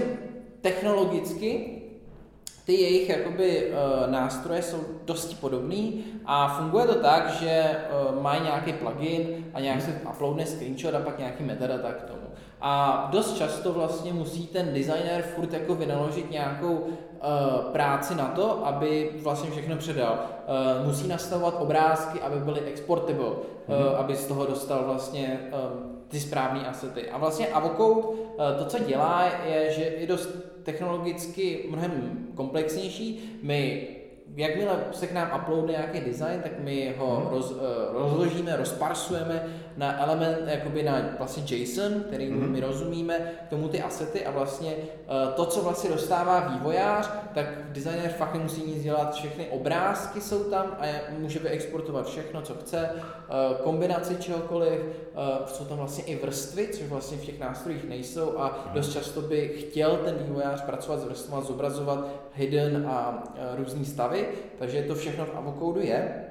technologicky 0.60 1.78
ty 2.66 2.72
jejich 2.72 3.08
jakoby, 3.08 3.72
nástroje 4.06 4.62
jsou 4.62 4.78
dosti 5.04 5.34
podobný 5.34 6.04
a 6.26 6.58
funguje 6.58 6.86
to 6.86 6.94
tak, 6.94 7.30
že 7.30 7.76
mají 8.20 8.42
nějaký 8.42 8.72
plugin 8.72 9.44
a 9.54 9.60
nějak 9.60 9.82
se 9.82 10.00
uploadne 10.10 10.46
screenshot 10.46 10.94
a 10.94 11.00
pak 11.00 11.18
nějaký 11.18 11.44
metadata 11.44 11.92
k 11.92 12.02
tomu. 12.02 12.21
A 12.64 13.08
dost 13.12 13.36
často 13.36 13.72
vlastně 13.72 14.12
musí 14.12 14.46
ten 14.46 14.74
designer 14.74 15.22
furt 15.22 15.52
jako 15.52 15.74
vynaložit 15.74 16.30
nějakou 16.30 16.72
uh, 16.72 16.90
práci 17.72 18.14
na 18.14 18.24
to, 18.24 18.66
aby 18.66 19.10
vlastně 19.22 19.50
všechno 19.50 19.76
předal. 19.76 20.18
Uh, 20.80 20.86
musí 20.86 21.08
nastavovat 21.08 21.54
obrázky, 21.58 22.20
aby 22.20 22.40
byly 22.40 22.60
exportable, 22.60 23.24
mm-hmm. 23.24 23.92
uh, 23.92 23.98
aby 23.98 24.16
z 24.16 24.26
toho 24.26 24.46
dostal 24.46 24.84
vlastně 24.84 25.40
um, 25.44 26.02
ty 26.08 26.20
správné 26.20 26.68
asety. 26.68 27.10
A 27.10 27.18
vlastně 27.18 27.46
Avocode 27.46 28.00
uh, 28.00 28.14
to, 28.58 28.64
co 28.64 28.78
dělá, 28.78 29.24
je, 29.46 29.72
že 29.72 29.82
je 29.82 30.06
dost 30.06 30.28
technologicky 30.62 31.66
mnohem 31.70 32.18
komplexnější. 32.34 33.38
My 33.42 33.88
jakmile 34.36 34.84
se 34.92 35.06
k 35.06 35.12
nám 35.12 35.40
uploadne 35.42 35.72
nějaký 35.72 36.00
design, 36.00 36.40
tak 36.42 36.52
my 36.58 36.94
ho 36.98 37.16
hmm. 37.16 37.26
roz, 37.26 37.54
rozložíme, 37.92 38.56
rozparsujeme 38.56 39.46
na 39.76 40.02
element, 40.02 40.38
jakoby 40.46 40.82
na 40.82 41.02
vlastně 41.18 41.56
JSON, 41.56 41.92
který 42.00 42.30
hmm. 42.30 42.52
my 42.52 42.60
rozumíme, 42.60 43.32
k 43.46 43.50
tomu 43.50 43.68
ty 43.68 43.82
asety 43.82 44.26
a 44.26 44.30
vlastně 44.30 44.74
uh, 44.76 45.32
to, 45.34 45.46
co 45.46 45.62
vlastně 45.62 45.90
dostává 45.90 46.40
vývojář, 46.40 47.10
tak 47.34 47.46
designer 47.68 48.10
fakt 48.10 48.34
nemusí 48.34 48.62
nic 48.66 48.82
dělat, 48.82 49.14
všechny 49.14 49.46
obrázky 49.46 50.20
jsou 50.20 50.44
tam 50.44 50.66
a 50.80 50.86
může 51.18 51.38
vyexportovat 51.38 52.06
všechno, 52.06 52.42
co 52.42 52.54
chce, 52.54 52.90
uh, 52.90 53.56
kombinaci 53.56 54.16
čehokoliv, 54.16 54.80
uh, 54.80 55.46
jsou 55.46 55.64
tam 55.64 55.78
vlastně 55.78 56.04
i 56.04 56.16
vrstvy, 56.16 56.68
což 56.68 56.82
vlastně 56.82 57.16
v 57.16 57.24
těch 57.24 57.40
nástrojích 57.40 57.88
nejsou 57.88 58.38
a 58.38 58.46
mhm. 58.48 58.74
dost 58.74 58.92
často 58.92 59.20
by 59.20 59.48
chtěl 59.48 59.96
ten 59.96 60.14
vývojář 60.14 60.62
pracovat 60.62 61.00
s 61.00 61.04
vrstvami, 61.04 61.46
zobrazovat 61.46 62.06
hidden 62.34 62.86
a 62.90 63.22
různý 63.56 63.84
stavy, 63.84 64.28
takže 64.58 64.82
to 64.82 64.94
všechno 64.94 65.26
v 65.26 65.36
Avocode 65.36 65.84
je. 65.84 66.24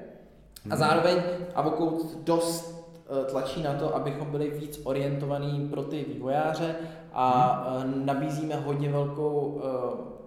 A 0.64 0.74
mhm. 0.74 0.76
zároveň 0.76 1.16
Avocode 1.54 2.04
dost 2.24 2.81
Eh, 2.81 2.81
tlačí 3.30 3.62
na 3.62 3.74
to, 3.74 3.96
abychom 3.96 4.30
byli 4.30 4.50
víc 4.50 4.80
orientovaní 4.84 5.68
pro 5.70 5.82
ty 5.82 6.04
vývojáře 6.08 6.76
a 7.12 7.58
hmm. 7.78 8.06
nabízíme 8.06 8.56
hodně 8.56 8.88
velkou 8.88 9.60
eh, 9.64 10.22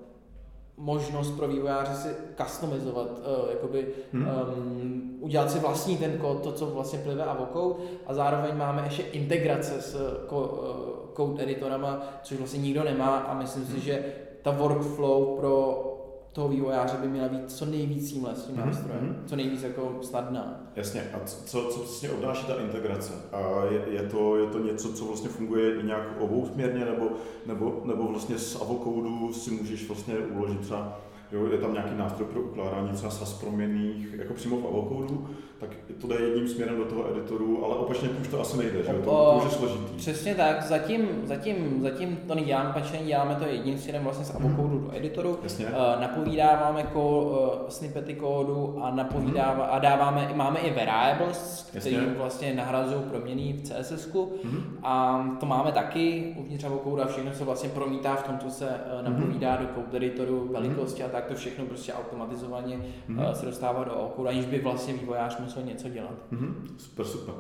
možnost 0.77 1.31
pro 1.31 1.47
vývojáře 1.47 1.95
si 1.95 2.09
customizovat, 2.43 3.07
uh, 3.09 3.49
jakoby 3.49 3.87
hmm. 4.13 4.27
um, 4.57 5.17
udělat 5.19 5.51
si 5.51 5.59
vlastní 5.59 5.97
ten 5.97 6.17
kód, 6.17 6.43
to, 6.43 6.51
co 6.51 6.65
vlastně 6.65 6.99
plive 6.99 7.23
Avocode 7.23 7.75
a 8.07 8.13
zároveň 8.13 8.57
máme 8.57 8.83
ještě 8.83 9.03
integrace 9.03 9.81
s 9.81 9.97
ko, 10.27 10.39
uh, 10.39 11.27
code 11.27 11.43
editorama, 11.43 12.03
což 12.23 12.37
vlastně 12.37 12.59
nikdo 12.59 12.83
nemá 12.83 13.17
a 13.17 13.33
myslím 13.33 13.63
hmm. 13.63 13.75
si, 13.75 13.81
že 13.81 14.05
ta 14.41 14.51
workflow 14.51 15.37
pro 15.37 15.94
toho 16.35 16.47
vývojáře 16.49 16.97
by 16.97 17.07
měla 17.07 17.27
být 17.27 17.51
co 17.51 17.65
nejvíc 17.65 18.09
seamless 18.09 18.43
s 18.43 18.45
tím 18.45 18.55
mm-hmm. 18.55 18.65
nástrojem, 18.65 19.01
mm-hmm. 19.01 19.29
co 19.29 19.35
nejvíc 19.35 19.63
jako 19.63 19.99
snadná. 20.01 20.59
Jasně, 20.75 21.03
a 21.13 21.19
co, 21.25 21.65
co 21.65 21.79
přesně 21.79 22.09
obnáší 22.09 22.45
ta 22.45 22.61
integrace? 22.61 23.13
A 23.31 23.65
je, 23.71 23.81
je, 23.89 24.03
to, 24.03 24.37
je 24.37 24.47
to 24.47 24.59
něco, 24.59 24.93
co 24.93 25.05
vlastně 25.05 25.29
funguje 25.29 25.79
i 25.79 25.83
nějak 25.83 26.07
obousměrně, 26.19 26.85
nebo, 26.85 27.09
nebo, 27.45 27.81
nebo 27.85 28.07
vlastně 28.07 28.37
z 28.37 28.61
avocodu 28.61 29.33
si 29.33 29.51
můžeš 29.51 29.87
vlastně 29.87 30.17
uložit 30.17 30.59
třeba 30.59 30.99
Jo, 31.31 31.47
je 31.51 31.57
tam 31.57 31.73
nějaký 31.73 31.95
nástroj 31.97 32.27
pro 32.31 32.41
ukládání 32.41 32.89
třeba 32.89 33.11
SAS 33.11 33.33
proměných, 33.33 34.13
jako 34.17 34.33
přímo 34.33 34.57
v 34.57 34.67
avocodu, 34.67 35.27
tak 35.59 35.69
to 36.01 36.07
jde 36.07 36.15
jedním 36.15 36.47
směrem 36.47 36.77
do 36.77 36.85
toho 36.85 37.11
editoru, 37.11 37.65
ale 37.65 37.75
opačně 37.75 38.09
už 38.09 38.27
to 38.27 38.41
asi 38.41 38.57
nejde, 38.57 38.83
že 38.83 38.93
to, 38.93 39.01
to 39.01 39.33
už 39.37 39.43
je 39.43 39.49
složitý. 39.57 39.95
Přesně 39.97 40.35
tak, 40.35 40.63
zatím, 40.63 41.07
zatím, 41.23 41.79
zatím 41.81 42.17
to 42.27 42.35
neděláme, 42.35 42.73
pačně 42.73 42.99
děláme 43.05 43.35
to 43.35 43.45
jedním 43.45 43.77
směrem 43.77 44.03
vlastně 44.03 44.25
z 44.25 44.35
avocodu 44.35 44.67
hmm. 44.67 44.83
do 44.85 44.95
editoru, 44.95 45.39
Jasně. 45.43 45.65
Uh, 45.65 46.01
napovídáváme 46.01 46.83
ko, 46.83 47.21
uh, 47.63 47.69
snippety 47.69 48.13
kódu 48.13 48.77
a 48.81 48.91
napovídává, 48.91 49.65
hmm. 49.65 49.75
a 49.75 49.79
dáváme, 49.79 50.31
máme 50.35 50.59
i 50.59 50.73
variables, 50.73 51.69
které 51.69 52.05
vlastně 52.17 52.53
nahrazují 52.53 53.01
proměny 53.03 53.53
v 53.53 53.63
CSS 53.63 54.13
hmm. 54.43 54.79
a 54.83 55.25
to 55.39 55.45
máme 55.45 55.71
taky 55.71 56.35
uvnitř 56.37 56.63
avocodu 56.63 57.01
a 57.01 57.07
všechno 57.07 57.33
se 57.33 57.45
vlastně 57.45 57.69
promítá 57.69 58.15
v 58.15 58.23
tom, 58.23 58.39
co 58.39 58.49
se 58.49 58.65
uh, 58.65 59.09
napovídá 59.09 59.55
hmm. 59.55 59.65
do 59.65 59.73
code 59.73 59.97
editoru, 59.97 60.49
velikosti 60.51 61.01
hmm. 61.01 61.11
a 61.11 61.14
tak 61.15 61.25
to 61.25 61.35
všechno 61.35 61.65
prostě 61.65 61.93
automatizovaně 61.93 62.79
mm-hmm. 63.09 63.31
se 63.31 63.45
dostává 63.45 63.83
do 63.83 63.93
oku, 63.93 64.27
aniž 64.27 64.45
by 64.45 64.59
vlastně 64.59 64.93
vývojář 64.93 65.39
musel 65.39 65.63
něco 65.63 65.89
dělat. 65.89 66.13
Mm-hmm. 66.33 66.53
Super, 66.77 67.05
super. 67.05 67.35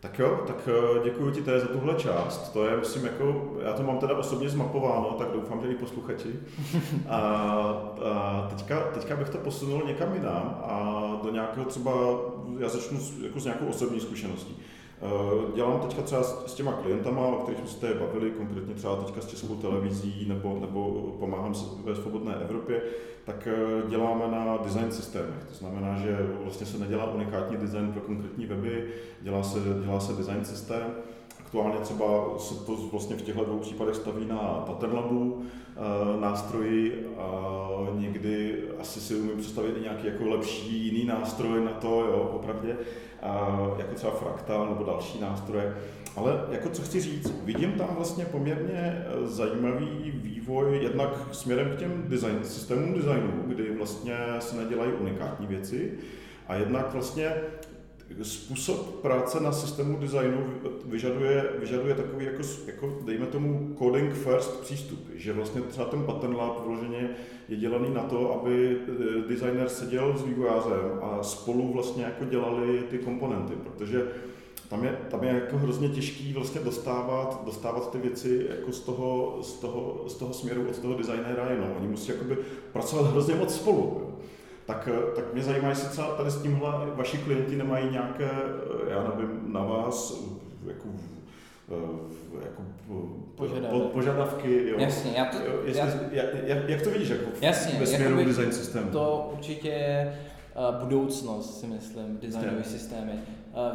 Tak 0.00 0.18
jo, 0.18 0.44
tak 0.46 0.68
eh, 0.68 1.04
děkuji 1.04 1.30
ti 1.30 1.42
tady 1.42 1.60
za 1.60 1.66
tuhle 1.66 1.94
část. 1.94 2.52
To 2.52 2.66
je, 2.66 2.76
myslím, 2.76 3.04
jako, 3.04 3.56
já 3.62 3.72
to 3.72 3.82
mám 3.82 3.98
teda 3.98 4.16
osobně 4.16 4.48
zmapováno, 4.48 5.10
tak 5.18 5.28
doufám, 5.32 5.60
že 5.62 5.68
i 5.68 5.74
posluchači. 5.74 6.34
A, 7.08 7.18
a 8.04 8.46
teďka, 8.50 8.80
teďka 8.80 9.16
bych 9.16 9.28
to 9.28 9.38
posunul 9.38 9.82
někam 9.86 10.14
jinam 10.14 10.60
a 10.62 11.20
do 11.22 11.30
nějakého 11.30 11.66
třeba, 11.66 11.92
já 12.58 12.68
začnu 12.68 13.00
jako 13.22 13.40
s 13.40 13.44
nějakou 13.44 13.66
osobní 13.66 14.00
zkušeností. 14.00 14.56
Eh, 15.02 15.52
dělám 15.54 15.80
teďka 15.80 16.02
třeba 16.02 16.22
s 16.22 16.54
těma 16.54 16.72
klientama, 16.72 17.26
o 17.26 17.36
kterých 17.36 17.60
jsme 17.60 17.68
se 17.68 17.94
bavili, 17.94 18.30
konkrétně 18.30 18.74
třeba 18.74 18.96
teďka 18.96 19.20
s 19.20 19.26
Českou 19.26 19.54
televizí 19.54 20.26
nebo, 20.28 20.58
nebo 20.60 20.90
pomáhám 21.18 21.54
ve 21.84 21.94
Svobodné 21.94 22.34
Evropě, 22.34 22.82
tak 23.24 23.46
eh, 23.46 23.88
děláme 23.88 24.28
na 24.28 24.56
design 24.56 24.92
systémech. 24.92 25.44
To 25.48 25.54
znamená, 25.54 25.98
že 25.98 26.18
vlastně 26.42 26.66
se 26.66 26.78
nedělá 26.78 27.12
unikátní 27.12 27.56
design 27.56 27.92
pro 27.92 28.00
konkrétní 28.00 28.46
weby, 28.46 28.88
dělá 29.20 29.42
se, 29.42 29.58
dělá 29.84 30.00
se 30.00 30.12
design 30.12 30.44
systém. 30.44 30.94
Aktuálně 31.48 31.78
třeba 31.80 32.38
se 32.38 32.54
to 32.54 32.76
vlastně 32.76 33.16
v 33.16 33.22
těchto 33.22 33.44
dvou 33.44 33.58
případech 33.58 33.94
staví 33.94 34.26
na 34.26 34.36
Patternlabu 34.66 35.42
eh, 35.42 36.20
nástroji 36.20 37.06
a 37.18 37.50
někdy 37.98 38.62
asi 38.80 39.00
si 39.00 39.14
umím 39.14 39.38
představit 39.38 39.76
i 39.78 39.80
nějaký 39.80 40.06
jako 40.06 40.24
lepší 40.24 40.86
jiný 40.86 41.04
nástroj 41.04 41.64
na 41.64 41.70
to, 41.70 42.04
jo, 42.04 42.28
popravdě 42.32 42.76
jako 43.78 43.94
třeba 43.94 44.12
Fractal 44.12 44.68
nebo 44.68 44.84
další 44.84 45.20
nástroje. 45.20 45.76
Ale 46.16 46.44
jako 46.50 46.68
co 46.68 46.82
chci 46.82 47.00
říct, 47.00 47.32
vidím 47.44 47.72
tam 47.72 47.88
vlastně 47.96 48.24
poměrně 48.24 48.74
e, 48.74 49.26
zajímavý 49.26 50.10
vývoj 50.14 50.78
jednak 50.82 51.10
směrem 51.32 51.70
k 51.70 51.78
těm 51.78 52.04
design, 52.06 52.38
systémům 52.42 52.94
designu, 52.94 53.42
kdy 53.46 53.76
vlastně 53.76 54.16
se 54.38 54.56
nedělají 54.56 54.92
unikátní 54.92 55.46
věci, 55.46 55.98
a 56.48 56.54
jednak 56.54 56.92
vlastně 56.92 57.32
způsob 58.22 59.00
práce 59.00 59.40
na 59.40 59.52
systému 59.52 59.98
designu 59.98 60.46
vyžaduje, 60.84 61.44
vyžaduje 61.58 61.94
takový, 61.94 62.24
jako, 62.24 62.42
jako, 62.66 62.98
dejme 63.04 63.26
tomu, 63.26 63.74
coding 63.78 64.14
first 64.14 64.60
přístup, 64.60 64.98
že 65.14 65.32
vlastně 65.32 65.60
třeba 65.60 65.86
ten 65.86 66.02
pattern 66.02 66.36
lab 66.36 66.66
vloženě 66.66 67.10
je 67.48 67.56
dělaný 67.56 67.94
na 67.94 68.02
to, 68.02 68.40
aby 68.40 68.76
eh, 68.76 69.28
designer 69.28 69.68
seděl 69.68 70.18
s 70.18 70.24
vývojářem 70.24 71.00
a 71.02 71.22
spolu 71.22 71.72
vlastně 71.72 72.04
jako 72.04 72.24
dělali 72.24 72.82
ty 72.90 72.98
komponenty, 72.98 73.54
protože 73.54 74.06
tam 74.70 74.84
je, 74.84 74.98
tam 75.10 75.24
je 75.24 75.30
jako 75.30 75.58
hrozně 75.58 75.88
těžký 75.88 76.32
vlastně 76.32 76.60
dostávat, 76.60 77.42
dostávat 77.44 77.92
ty 77.92 77.98
věci 77.98 78.46
jako 78.50 78.72
z 78.72 78.80
toho, 78.80 79.38
z 79.42 79.52
toho, 79.52 80.04
z 80.08 80.14
toho 80.14 80.34
směru 80.34 80.66
od 80.68 80.78
toho 80.78 80.94
designéra 80.94 81.50
jenom. 81.50 81.68
Oni 81.78 81.88
musí 81.88 82.12
jakoby 82.12 82.36
pracovat 82.72 83.10
hrozně 83.10 83.34
moc 83.34 83.54
spolu. 83.54 84.00
Jo 84.00 84.18
tak, 84.68 84.88
eh, 84.92 85.16
tak 85.16 85.34
mě 85.34 85.42
zajímá, 85.42 85.68
jestli 85.68 85.88
třeba 85.88 86.08
tady 86.08 86.30
s 86.30 86.42
tímhle 86.42 86.72
vaši 86.94 87.18
klienti 87.18 87.56
nemají 87.56 87.90
nějaké, 87.90 88.30
eh, 88.30 88.90
já 88.90 89.14
nevím, 89.14 89.52
na 89.52 89.62
vás 89.64 90.24
jako 90.66 90.88
jako 92.42 92.62
Požadavky. 93.34 93.78
požadavky. 93.92 94.68
Jo. 94.68 94.76
Jasně, 94.78 95.12
já 95.16 95.24
to, 95.24 95.36
Jestli, 95.64 95.82
já, 96.12 96.24
jak, 96.44 96.68
jak 96.68 96.82
to 96.82 96.90
vidíš 96.90 97.08
jako 97.08 97.24
jasně, 97.40 97.80
ve 97.80 97.86
směru 97.86 98.24
design 98.24 98.52
systému? 98.52 98.90
To 98.90 99.30
určitě 99.32 99.68
je 99.68 100.18
budoucnost, 100.84 101.60
si 101.60 101.66
myslím, 101.66 102.18
designové 102.22 102.64
systémy. 102.64 103.12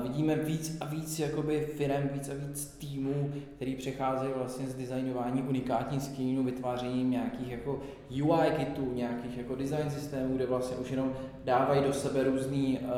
Vidíme 0.03 0.35
víc 0.35 0.77
a 0.81 0.85
víc 0.85 1.19
jakoby 1.19 1.67
firm, 1.77 2.09
víc 2.13 2.29
a 2.29 2.33
víc 2.47 2.65
týmů, 2.65 3.31
který 3.55 3.75
přecházejí 3.75 4.31
vlastně 4.35 4.67
z 4.67 4.75
designování 4.75 5.41
unikátních 5.41 6.01
screenů, 6.01 6.43
vytvářením 6.43 7.11
nějakých 7.11 7.51
jako 7.51 7.79
UI 8.23 8.51
kitů, 8.57 8.93
nějakých 8.93 9.37
jako 9.37 9.55
design 9.55 9.89
systémů, 9.89 10.35
kde 10.35 10.45
vlastně 10.45 10.77
už 10.77 10.91
jenom 10.91 11.13
dávají 11.43 11.83
do 11.83 11.93
sebe 11.93 12.23
různé 12.23 12.57
uh, 12.57 12.89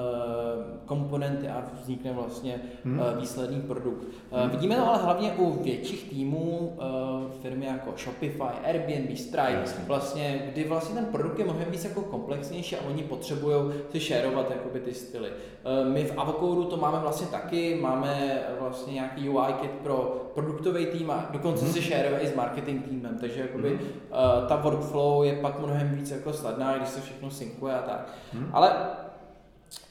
komponenty 0.85 1.47
a 1.47 1.63
vznikne 1.81 2.13
vlastně 2.13 2.59
hmm. 2.83 2.99
uh, 2.99 3.19
výsledný 3.19 3.61
produkt. 3.61 4.03
Uh, 4.31 4.39
hmm. 4.39 4.49
Vidíme 4.49 4.75
to 4.75 4.87
ale 4.87 5.03
hlavně 5.03 5.31
u 5.31 5.63
větších 5.63 6.09
týmů, 6.09 6.77
uh, 6.77 7.31
firmy 7.41 7.65
jako 7.65 7.93
Shopify, 7.97 8.43
Airbnb, 8.63 9.17
Stripe, 9.17 9.63
vlastně, 9.87 10.49
kdy 10.51 10.63
vlastně 10.63 10.95
ten 10.95 11.05
produkt 11.05 11.39
je 11.39 11.45
mnohem 11.45 11.71
víc 11.71 11.85
jako 11.85 12.01
komplexnější 12.01 12.75
a 12.75 12.85
oni 12.87 13.03
potřebují 13.03 13.55
si 13.91 13.99
šerovat 13.99 14.51
jakoby 14.51 14.79
ty 14.79 14.93
styly. 14.93 15.29
Uh, 15.29 15.93
my 15.93 16.03
v 16.03 16.17
Avocodu 16.17 16.63
to 16.63 16.74
máme 16.77 16.99
vlastně 16.99 17.27
taky, 17.27 17.79
máme 17.81 18.43
vlastně 18.59 18.93
nějaký 18.93 19.29
UI 19.29 19.53
kit 19.61 19.71
pro 19.71 20.25
produktový 20.33 20.85
tým 20.85 21.11
a 21.11 21.25
dokonce 21.31 21.65
hmm. 21.65 21.73
si 21.73 21.81
šeruje 21.81 22.19
i 22.19 22.27
s 22.27 22.35
marketing 22.35 22.85
týmem, 22.85 23.17
takže 23.19 23.41
jakoby 23.41 23.69
hmm. 23.69 23.79
uh, 23.79 24.47
ta 24.47 24.55
workflow 24.55 25.23
je 25.23 25.33
pak 25.33 25.59
mnohem 25.59 25.89
víc 25.89 26.11
jako 26.11 26.33
snadná, 26.33 26.77
když 26.77 26.89
se 26.89 27.01
všechno 27.01 27.31
synkuje 27.31 27.75
a 27.75 27.81
tak. 27.81 28.09
Hmm. 28.33 28.49
Ale 28.53 28.71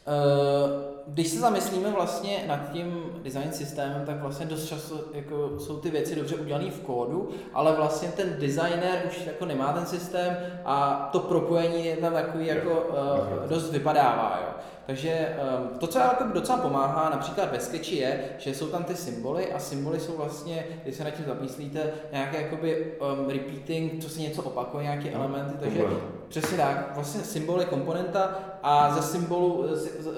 uh, 0.06 0.93
když 1.06 1.28
se 1.28 1.38
zamyslíme 1.38 1.90
vlastně 1.90 2.44
nad 2.46 2.72
tím 2.72 3.04
design 3.22 3.52
systémem, 3.52 4.02
tak 4.06 4.20
vlastně 4.20 4.46
dost 4.46 4.66
často 4.66 5.00
jako 5.12 5.58
jsou 5.58 5.78
ty 5.78 5.90
věci 5.90 6.16
dobře 6.16 6.36
udělané 6.36 6.70
v 6.70 6.80
kódu, 6.80 7.28
ale 7.54 7.72
vlastně 7.72 8.08
ten 8.08 8.36
designer 8.38 9.02
už 9.06 9.26
jako 9.26 9.44
nemá 9.44 9.72
ten 9.72 9.86
systém 9.86 10.36
a 10.64 11.08
to 11.12 11.18
propojení 11.20 11.86
je 11.86 11.96
tam 11.96 12.12
takový 12.12 12.46
jako 12.46 12.70
uh, 12.70 13.48
dost 13.48 13.72
vypadává. 13.72 14.38
Jo. 14.42 14.54
Takže 14.86 15.36
um, 15.58 15.78
to, 15.78 15.86
co 15.86 15.98
jako 15.98 16.24
docela 16.24 16.58
pomáhá, 16.58 17.10
například 17.10 17.52
ve 17.52 17.60
Sketchi 17.60 17.96
je, 17.96 18.24
že 18.38 18.54
jsou 18.54 18.66
tam 18.66 18.84
ty 18.84 18.96
symboly 18.96 19.52
a 19.52 19.58
symboly 19.58 20.00
jsou 20.00 20.16
vlastně, 20.16 20.66
když 20.82 20.96
se 20.96 21.04
na 21.04 21.10
tím 21.10 21.24
zamyslíte, 21.24 21.92
nějaké 22.12 22.42
jakoby 22.42 22.92
um, 23.00 23.28
repeating, 23.28 24.02
co 24.02 24.08
se 24.08 24.20
něco 24.20 24.42
opakuje, 24.42 24.82
nějaké 24.82 25.10
no, 25.10 25.18
elementy, 25.18 25.54
takže 25.60 25.82
přesně 26.28 26.56
tak, 26.56 26.94
vlastně 26.94 27.20
symbol 27.20 27.60
je 27.60 27.66
komponenta 27.66 28.38
a 28.62 28.94
ze 28.94 29.02
symbolu, 29.02 29.66
z, 29.72 30.00
z, 30.00 30.08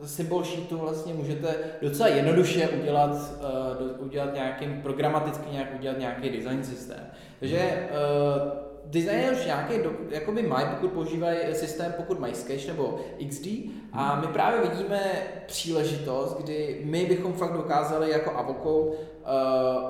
z, 0.00 0.16
symbol 0.20 0.44
sheetu 0.44 0.78
vlastně 0.78 1.14
můžete 1.14 1.54
docela 1.82 2.08
jednoduše 2.08 2.68
udělat, 2.68 3.10
uh, 3.10 4.06
udělat 4.06 4.34
nějakým 4.34 4.82
programaticky 4.82 5.50
nějak 5.50 5.68
udělat 5.78 5.98
nějaký 5.98 6.30
design 6.30 6.64
systém. 6.64 7.00
Takže 7.40 7.88
uh, 7.90 8.69
designér 8.90 9.32
už 9.32 9.46
nějaký 9.46 9.78
do, 9.82 9.92
jakoby 10.10 10.42
mají, 10.42 10.66
pokud 10.70 10.92
používají 10.92 11.38
systém, 11.52 11.94
pokud 11.96 12.20
mají 12.20 12.34
Sketch 12.34 12.66
nebo 12.66 12.98
XD 13.28 13.46
a 13.92 14.20
my 14.20 14.26
právě 14.26 14.70
vidíme 14.70 15.00
příležitost, 15.46 16.36
kdy 16.40 16.80
my 16.84 17.06
bychom 17.06 17.32
fakt 17.32 17.52
dokázali 17.52 18.10
jako 18.10 18.30
Avoco 18.30 18.70
uh, 18.70 18.94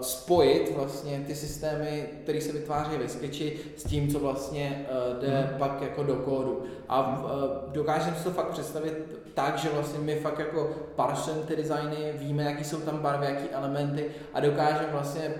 spojit 0.01 0.77
vlastně 0.77 1.25
ty 1.27 1.35
systémy, 1.35 2.05
které 2.23 2.41
se 2.41 2.53
vytváří 2.53 2.97
ve 2.97 3.09
Sketchi 3.09 3.61
s 3.77 3.85
tím, 3.85 4.09
co 4.09 4.19
vlastně 4.19 4.87
uh, 4.91 5.21
jde 5.21 5.29
hmm. 5.29 5.59
pak 5.59 5.83
jako 5.83 6.03
do 6.03 6.15
kódu. 6.15 6.63
A 6.89 7.23
uh, 7.25 7.73
dokážeme 7.73 8.17
si 8.17 8.25
to 8.25 8.31
fakt 8.31 8.49
představit 8.49 8.95
tak, 9.35 9.59
že 9.59 9.69
vlastně 9.69 9.99
my 9.99 10.15
fakt 10.15 10.39
jako 10.39 10.71
parsujeme 10.97 11.43
ty 11.43 11.57
designy, 11.57 12.13
víme, 12.15 12.43
jaký 12.43 12.65
jsou 12.65 12.81
tam 12.81 12.99
barvy, 12.99 13.27
jaký 13.27 13.49
elementy 13.51 14.07
a 14.35 14.41
dokážeme 14.41 14.89
vlastně 14.93 15.35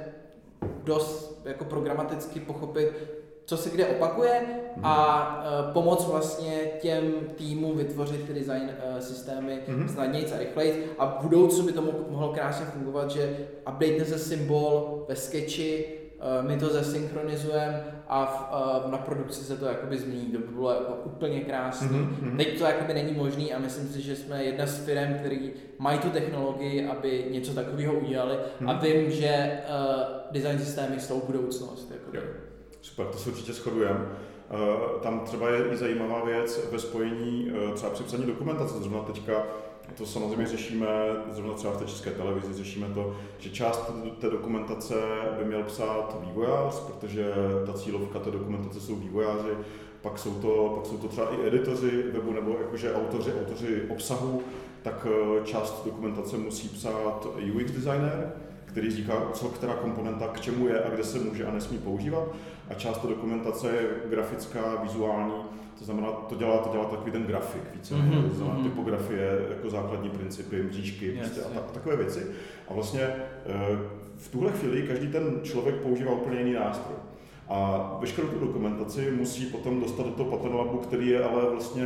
dost 0.85 1.43
jako 1.45 1.65
programaticky 1.65 2.41
pochopit, 2.41 3.20
co 3.51 3.57
se 3.57 3.71
kde 3.71 3.87
opakuje 3.87 4.43
a 4.83 5.45
uh, 5.67 5.73
pomoct 5.73 6.09
vlastně 6.09 6.59
těm 6.81 7.03
týmům 7.37 7.77
vytvořit 7.77 8.27
ty 8.27 8.35
design 8.35 8.63
uh, 8.63 9.01
systémy 9.01 9.59
mm-hmm. 9.69 9.93
snadněji 9.93 10.33
a 10.33 10.39
rychleji 10.39 10.93
a 10.99 11.07
v 11.07 11.23
budoucnu 11.23 11.67
by 11.67 11.73
to 11.73 11.83
mohlo 12.11 12.33
krásně 12.33 12.67
fungovat, 12.67 13.11
že 13.11 13.37
update 13.69 14.05
se 14.05 14.19
symbol 14.19 15.05
ve 15.09 15.17
sketchi, 15.17 15.87
uh, 16.41 16.49
my 16.49 16.57
to 16.57 16.69
zesynchronizujeme 16.69 17.85
a 18.09 18.27
v, 18.27 18.85
uh, 18.85 18.91
na 18.91 18.99
produkci 18.99 19.45
se 19.45 19.57
to 19.57 19.67
jakoby 19.67 19.99
změní, 19.99 20.27
to 20.27 20.39
by 20.39 20.55
bylo 20.55 20.71
jako 20.71 20.93
úplně 21.05 21.41
krásné. 21.41 21.89
Mm-hmm. 21.89 22.37
Teď 22.37 22.59
to 22.59 22.65
jakoby 22.65 22.95
není 22.95 23.13
možné 23.13 23.45
a 23.45 23.59
myslím 23.59 23.89
si, 23.89 24.03
že 24.03 24.17
jsme 24.17 24.45
jedna 24.45 24.67
z 24.67 24.85
firm, 24.85 25.15
který 25.15 25.53
mají 25.79 25.99
tu 25.99 26.11
technologii, 26.11 26.87
aby 26.87 27.27
něco 27.31 27.55
takového 27.55 27.95
udělali 27.95 28.35
mm-hmm. 28.35 28.71
a 28.71 28.73
vím, 28.73 29.11
že 29.11 29.61
uh, 29.69 30.03
design 30.31 30.59
systémy 30.59 31.01
jsou 31.01 31.23
budoucnost. 31.27 31.93
Jakoby. 31.93 32.51
Super, 32.81 33.07
to 33.07 33.19
se 33.19 33.31
určitě 33.31 33.53
shodujeme. 33.53 34.07
Eh, 34.51 35.03
tam 35.03 35.21
třeba 35.21 35.49
je 35.49 35.65
i 35.73 35.77
zajímavá 35.77 36.25
věc 36.25 36.69
ve 36.73 36.79
spojení 36.79 37.53
eh, 37.55 37.75
třeba 37.75 37.93
při 37.93 38.03
psaní 38.03 38.27
dokumentace. 38.27 38.75
Zrovna 38.75 39.01
teďka 39.01 39.47
to 39.97 40.07
samozřejmě 40.07 40.47
řešíme, 40.47 40.87
zrovna 41.31 41.55
třeba 41.55 41.73
v 41.73 41.77
té 41.77 41.85
české 41.85 42.11
televizi 42.11 42.55
řešíme 42.55 42.87
to, 42.95 43.17
že 43.39 43.51
část 43.51 43.93
té 44.19 44.31
dokumentace 44.31 44.95
by 45.39 45.45
měl 45.45 45.63
psát 45.63 46.17
vývojář, 46.27 46.81
protože 46.81 47.33
ta 47.67 47.73
cílovka 47.73 48.19
té 48.19 48.31
dokumentace 48.31 48.81
jsou 48.81 48.97
vývojáři, 48.97 49.53
pak 50.03 50.19
jsou 50.19 50.35
to, 50.35 50.73
pak 50.77 50.87
jsou 50.87 50.97
to 50.97 51.09
třeba 51.09 51.27
i 51.31 51.47
editoři 51.47 52.05
webu 52.13 52.33
nebo 52.33 52.57
jakože 52.61 52.95
autoři, 52.95 53.33
autoři 53.33 53.83
obsahu, 53.89 54.43
tak 54.83 55.07
eh, 55.11 55.45
část 55.45 55.85
dokumentace 55.85 56.37
musí 56.37 56.69
psát 56.69 57.27
UX 57.55 57.71
designer, 57.73 58.33
který 58.65 58.91
říká, 58.91 59.29
co 59.33 59.49
která 59.49 59.75
komponenta 59.75 60.29
k 60.29 60.41
čemu 60.41 60.69
je 60.69 60.83
a 60.83 60.91
kde 60.91 61.05
se 61.05 61.19
může 61.19 61.47
a 61.47 61.53
nesmí 61.53 61.79
používat. 61.79 62.29
A 62.71 62.75
část 62.75 62.99
té 62.99 63.09
dokumentace 63.09 63.67
je 63.69 64.11
grafická, 64.11 64.83
vizuální, 64.83 65.33
to 65.79 65.85
znamená, 65.85 66.09
to 66.09 66.35
dělá, 66.35 66.59
to 66.59 66.73
dělá 66.73 66.85
takový 66.85 67.13
ten 67.13 67.23
grafik, 67.23 67.63
více, 67.75 67.95
mm-hmm. 67.95 68.29
to 68.29 68.35
znamená 68.35 68.59
mhm. 68.59 68.65
typografie, 68.65 69.47
jako 69.49 69.71
základní 69.71 70.11
principy, 70.11 70.63
mřížky 70.63 71.07
yes, 71.07 71.19
prostě 71.19 71.41
a, 71.41 71.49
ta, 71.49 71.61
a 71.61 71.73
takové 71.73 71.97
věci. 71.97 72.27
A 72.69 72.75
vlastně 72.75 73.01
eh, 73.01 73.79
v 74.17 74.29
tuhle 74.29 74.53
chvíli 74.53 74.83
každý 74.83 75.09
ten 75.09 75.41
člověk 75.43 75.75
používá 75.75 76.13
úplně 76.13 76.39
jiný 76.39 76.53
nástroj. 76.53 76.97
A 77.49 77.97
veškerou 78.01 78.29
tu 78.29 78.39
dokumentaci 78.39 79.11
musí 79.11 79.47
potom 79.47 79.81
dostat 79.81 80.07
do 80.07 80.13
toho 80.13 80.31
pattern 80.31 80.55
labu, 80.55 80.79
který 80.79 81.09
je 81.09 81.25
ale 81.25 81.51
vlastně 81.51 81.85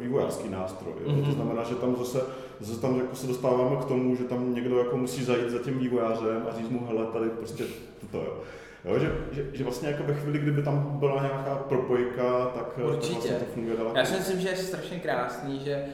vývojářský 0.00 0.48
nástroj. 0.48 0.92
Mm-hmm. 1.06 1.24
To 1.24 1.32
znamená, 1.32 1.64
že 1.64 1.74
tam 1.74 1.96
zase, 1.96 2.20
zase 2.60 2.80
tam 2.80 2.96
jako 2.96 3.16
se 3.16 3.26
dostáváme 3.26 3.76
k 3.76 3.84
tomu, 3.84 4.16
že 4.16 4.24
tam 4.24 4.54
někdo 4.54 4.78
jako 4.78 4.96
musí 4.96 5.24
zajít 5.24 5.50
za 5.50 5.58
tím 5.58 5.78
vývojářem 5.78 6.46
a 6.50 6.58
říct 6.58 6.70
mu, 6.70 6.86
hele, 6.86 7.06
tady 7.06 7.30
prostě 7.30 7.64
toto. 8.00 8.18
Jo. 8.18 8.36
Jo, 8.84 8.98
že, 8.98 9.12
že, 9.32 9.46
že, 9.52 9.64
vlastně 9.64 9.88
jako 9.88 10.02
ve 10.02 10.14
chvíli, 10.14 10.38
kdyby 10.38 10.62
tam 10.62 10.98
byla 10.98 11.22
nějaká 11.22 11.54
propojka, 11.54 12.46
tak, 12.54 12.78
Určitě. 12.78 13.12
vlastně 13.12 13.32
to 13.32 13.44
funguje 13.44 13.76
daleko. 13.76 13.98
Já 13.98 14.04
si 14.04 14.14
myslím, 14.14 14.40
že 14.40 14.48
je 14.48 14.56
strašně 14.56 14.98
krásný, 14.98 15.60
že 15.64 15.84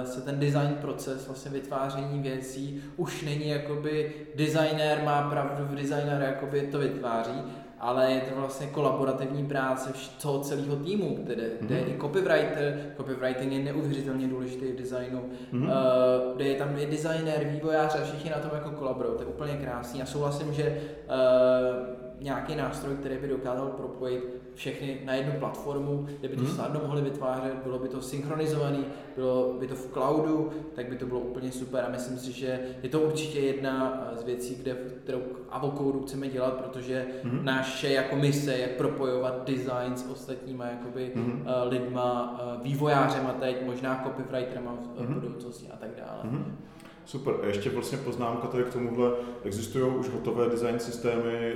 uh, 0.00 0.04
se 0.04 0.20
ten 0.20 0.40
design 0.40 0.76
proces, 0.80 1.26
vlastně 1.26 1.50
vytváření 1.50 2.22
věcí, 2.22 2.82
už 2.96 3.22
není 3.22 3.48
jakoby 3.48 4.12
designér 4.34 5.02
má 5.04 5.30
pravdu, 5.30 5.64
v 5.64 5.74
designer 5.74 6.22
jakoby 6.22 6.60
to 6.60 6.78
vytváří, 6.78 7.42
ale 7.80 8.12
je 8.12 8.20
to 8.20 8.40
vlastně 8.40 8.66
kolaborativní 8.66 9.46
práce 9.46 9.92
toho 10.22 10.40
celého 10.40 10.76
týmu, 10.76 11.18
kde, 11.22 11.50
mm-hmm. 11.60 11.88
i 11.88 12.00
copywriter, 12.00 12.78
copywriting 12.96 13.52
je 13.52 13.58
neuvěřitelně 13.58 14.28
důležitý 14.28 14.66
v 14.66 14.76
designu, 14.76 15.24
mm-hmm. 15.52 15.62
uh, 15.62 16.36
kde 16.36 16.44
je 16.44 16.54
tam 16.54 16.78
i 16.78 16.86
designer, 16.86 17.44
vývojář 17.44 17.94
a 17.94 18.04
všichni 18.04 18.30
na 18.30 18.36
tom 18.36 18.50
jako 18.54 18.70
kolaborují, 18.70 19.16
to 19.16 19.22
je 19.22 19.26
úplně 19.26 19.52
krásný 19.52 20.02
a 20.02 20.06
souhlasím, 20.06 20.52
že 20.52 20.80
uh, 21.08 21.95
nějaký 22.20 22.54
nástroj, 22.54 22.94
který 22.94 23.16
by 23.16 23.28
dokázal 23.28 23.66
propojit 23.66 24.36
všechny 24.54 25.00
na 25.04 25.14
jednu 25.14 25.32
platformu, 25.38 26.06
kde 26.20 26.28
by 26.28 26.36
to 26.36 26.42
hmm. 26.42 26.54
snadno 26.54 26.80
mohli 26.84 27.02
vytvářet, 27.02 27.54
bylo 27.54 27.78
by 27.78 27.88
to 27.88 28.02
synchronizované, 28.02 28.78
bylo 29.16 29.54
by 29.58 29.66
to 29.66 29.74
v 29.74 29.92
cloudu, 29.92 30.50
tak 30.74 30.88
by 30.88 30.96
to 30.96 31.06
bylo 31.06 31.20
úplně 31.20 31.52
super 31.52 31.84
a 31.84 31.90
myslím 31.90 32.18
si, 32.18 32.32
že 32.32 32.60
je 32.82 32.88
to 32.88 33.00
určitě 33.00 33.40
jedna 33.40 34.04
z 34.12 34.22
věcí, 34.22 34.54
kde, 34.54 34.76
kterou 35.04 35.22
Avocode 35.50 35.98
chceme 36.06 36.28
dělat, 36.28 36.54
protože 36.54 37.06
hmm. 37.22 37.44
naše 37.44 37.90
jako 37.92 38.16
mise 38.16 38.54
je 38.54 38.66
propojovat 38.66 39.46
design 39.46 39.96
s 39.96 40.10
ostatníma 40.10 40.66
jakoby, 40.66 41.12
hmm. 41.14 41.44
lidma, 41.68 42.40
uh, 42.56 42.62
vývojářema 42.62 43.32
teď, 43.32 43.66
možná 43.66 44.02
copywriterama 44.04 44.78
v 44.96 45.00
hmm. 45.00 45.14
budoucnosti 45.14 45.68
a 45.74 45.76
tak 45.76 45.90
dále. 45.96 46.20
Hmm. 46.22 46.56
Super. 47.06 47.34
A 47.42 47.46
ještě 47.46 47.70
vlastně 47.70 47.98
poznámka 47.98 48.46
tady 48.46 48.64
k 48.64 48.72
tomuhle. 48.72 49.10
Existují 49.44 49.94
už 49.94 50.08
hotové 50.08 50.48
design 50.48 50.78
systémy, 50.78 51.52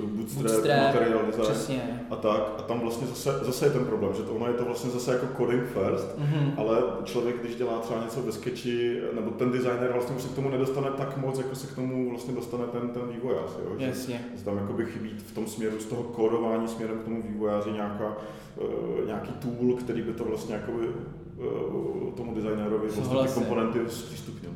uh, 0.00 0.08
Bootstrap, 0.08 0.52
Bootstrap 0.52 0.78
Material 0.82 1.26
Design 1.26 1.44
přesně. 1.44 2.06
a 2.10 2.16
tak. 2.16 2.54
A 2.58 2.62
tam 2.62 2.80
vlastně 2.80 3.06
zase, 3.06 3.38
zase 3.42 3.66
je 3.66 3.70
ten 3.70 3.84
problém, 3.84 4.14
že 4.14 4.22
to 4.22 4.32
ono 4.32 4.46
je 4.46 4.52
to 4.54 4.64
vlastně 4.64 4.90
zase 4.90 5.12
jako 5.12 5.26
coding 5.36 5.62
first, 5.64 6.18
mm-hmm. 6.18 6.52
ale 6.56 6.82
člověk, 7.04 7.40
když 7.40 7.56
dělá 7.56 7.78
třeba 7.78 8.04
něco 8.04 8.22
ve 8.22 8.32
sketchi, 8.32 9.00
nebo 9.14 9.30
ten 9.30 9.52
designer 9.52 9.90
vlastně 9.92 10.16
už 10.16 10.22
se 10.22 10.28
k 10.28 10.34
tomu 10.34 10.48
nedostane 10.48 10.90
tak 10.90 11.16
moc, 11.16 11.38
jako 11.38 11.54
se 11.54 11.66
k 11.66 11.74
tomu 11.74 12.10
vlastně 12.10 12.34
dostane 12.34 12.64
ten, 12.66 12.88
ten 12.88 13.02
vývojář. 13.08 13.50
Jo? 13.64 13.78
Že, 13.78 13.86
Jasně. 13.86 14.24
Že 14.36 14.44
tam 14.44 14.56
jakoby 14.56 14.86
chybí 14.86 15.10
v 15.26 15.34
tom 15.34 15.46
směru 15.46 15.78
z 15.80 15.84
toho 15.86 16.02
kódování 16.02 16.68
směrem 16.68 16.98
k 16.98 17.04
tomu 17.04 17.22
vývojáři 17.22 17.72
nějaká, 17.72 18.16
uh, 18.56 19.06
nějaký 19.06 19.32
tool, 19.32 19.76
který 19.76 20.02
by 20.02 20.12
to 20.12 20.24
vlastně 20.24 20.54
jakoby, 20.54 20.86
uh, 20.86 22.12
tomu 22.12 22.34
designérovi 22.34 22.88
vlastně 22.88 23.22
ty 23.22 23.34
komponenty 23.34 23.78
zpřístupnil. 23.88 24.50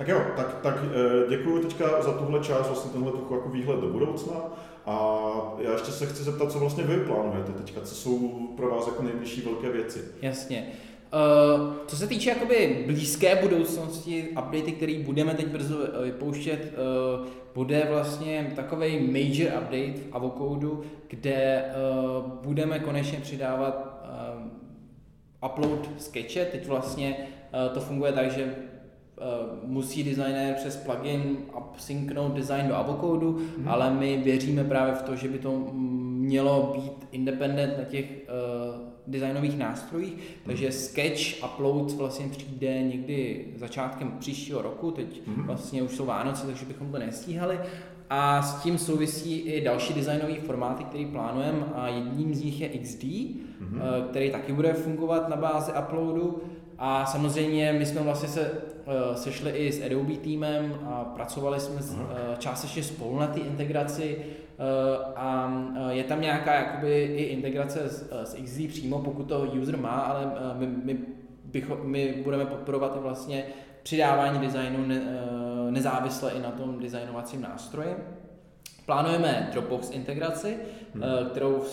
Tak 0.00 0.08
jo, 0.08 0.22
tak, 0.36 0.60
tak 0.62 0.74
eh, 0.84 1.28
děkuji 1.28 1.62
teďka 1.62 2.02
za 2.02 2.12
tuhle 2.12 2.40
část, 2.40 2.66
vlastně 2.66 2.90
tenhle 2.90 3.12
trochu 3.12 3.34
jako 3.34 3.48
výhled 3.48 3.80
do 3.80 3.88
budoucna. 3.88 4.34
A 4.86 5.18
já 5.58 5.72
ještě 5.72 5.90
se 5.90 6.06
chci 6.06 6.22
zeptat, 6.22 6.52
co 6.52 6.58
vlastně 6.58 6.84
vy 6.84 6.96
plánujete 6.96 7.52
teďka, 7.52 7.80
co 7.80 7.94
jsou 7.94 8.28
pro 8.56 8.70
vás 8.70 8.86
jako 8.86 9.02
nejbližší 9.02 9.40
velké 9.40 9.70
věci. 9.70 10.04
Jasně. 10.22 10.66
Uh, 11.12 11.74
co 11.86 11.96
se 11.96 12.06
týče 12.06 12.30
jakoby 12.30 12.84
blízké 12.86 13.36
budoucnosti, 13.36 14.28
updaty, 14.28 14.72
které 14.72 14.98
budeme 14.98 15.34
teď 15.34 15.46
brzo 15.46 15.78
vypouštět, 16.02 16.72
uh, 16.72 17.26
bude 17.54 17.86
vlastně 17.90 18.52
takový 18.56 18.98
major 18.98 19.62
update 19.62 19.92
v 19.92 20.08
Avocodu, 20.12 20.82
kde 21.08 21.64
uh, 21.64 22.32
budeme 22.44 22.78
konečně 22.78 23.18
přidávat 23.22 24.04
upload 25.46 25.88
sketche. 25.98 26.44
Teď 26.44 26.66
vlastně 26.66 27.16
to 27.74 27.80
funguje 27.80 28.12
tak, 28.12 28.30
že 28.30 28.54
musí 29.64 30.04
designer 30.04 30.54
přes 30.54 30.76
plugin 30.76 31.36
upsyncnout 31.58 32.34
design 32.34 32.68
do 32.68 32.76
Avocodu, 32.76 33.40
mm. 33.58 33.68
ale 33.68 33.90
my 33.90 34.16
věříme 34.16 34.64
právě 34.64 34.94
v 34.94 35.02
to, 35.02 35.16
že 35.16 35.28
by 35.28 35.38
to 35.38 35.70
mělo 35.72 36.72
být 36.76 37.08
independent 37.12 37.78
na 37.78 37.84
těch 37.84 38.04
uh, 38.04 38.90
designových 39.06 39.58
nástrojích, 39.58 40.14
takže 40.44 40.66
mm. 40.66 40.72
Sketch 40.72 41.44
Upload 41.44 41.92
vlastně 41.92 42.28
přijde 42.28 42.82
někdy 42.82 43.46
začátkem 43.56 44.12
příštího 44.18 44.62
roku, 44.62 44.90
teď 44.90 45.26
mm. 45.26 45.46
vlastně 45.46 45.82
už 45.82 45.92
jsou 45.92 46.06
Vánoce, 46.06 46.46
takže 46.46 46.66
bychom 46.66 46.92
to 46.92 46.98
nestíhali. 46.98 47.58
A 48.10 48.42
s 48.42 48.62
tím 48.62 48.78
souvisí 48.78 49.38
i 49.38 49.64
další 49.64 49.94
designové 49.94 50.34
formáty, 50.34 50.84
které 50.84 51.06
plánujeme 51.12 51.64
a 51.74 51.88
jedním 51.88 52.34
z 52.34 52.44
nich 52.44 52.60
je 52.60 52.68
XD, 52.68 53.04
mm. 53.04 53.80
který 54.10 54.30
taky 54.30 54.52
bude 54.52 54.72
fungovat 54.72 55.28
na 55.28 55.36
bázi 55.36 55.72
uploadu. 55.82 56.42
A 56.82 57.06
samozřejmě 57.06 57.72
my 57.72 57.86
jsme 57.86 58.00
vlastně 58.00 58.28
se 58.28 58.50
uh, 58.50 59.14
sešli 59.14 59.50
i 59.50 59.72
s 59.72 59.82
Adobe 59.86 60.16
týmem 60.16 60.74
a 60.86 61.04
pracovali 61.04 61.60
jsme 61.60 61.80
uh, 61.80 62.06
částečně 62.38 62.82
spolu 62.82 63.18
na 63.18 63.26
té 63.26 63.40
integraci 63.40 64.16
uh, 64.16 65.12
a 65.16 65.52
je 65.90 66.04
tam 66.04 66.20
nějaká 66.20 66.54
jakoby 66.54 67.02
i 67.02 67.22
integrace 67.22 67.88
s, 67.88 68.10
s 68.24 68.34
XD 68.44 68.68
přímo, 68.68 68.98
pokud 68.98 69.24
to 69.24 69.40
user 69.40 69.76
má, 69.76 69.90
ale 69.90 70.32
my, 70.58 70.66
my, 70.66 70.98
bycho, 71.44 71.78
my 71.82 72.14
budeme 72.24 72.46
podporovat 72.46 73.02
vlastně 73.02 73.44
přidávání 73.82 74.38
designu 74.38 74.86
ne, 74.86 75.00
uh, 75.00 75.70
nezávisle 75.70 76.30
i 76.30 76.40
na 76.40 76.50
tom 76.50 76.78
designovacím 76.78 77.42
nástroji. 77.42 77.96
Plánujeme 78.86 79.48
Dropbox 79.52 79.90
integraci, 79.90 80.56
hmm. 80.94 81.02
uh, 81.02 81.28
kterou 81.28 81.64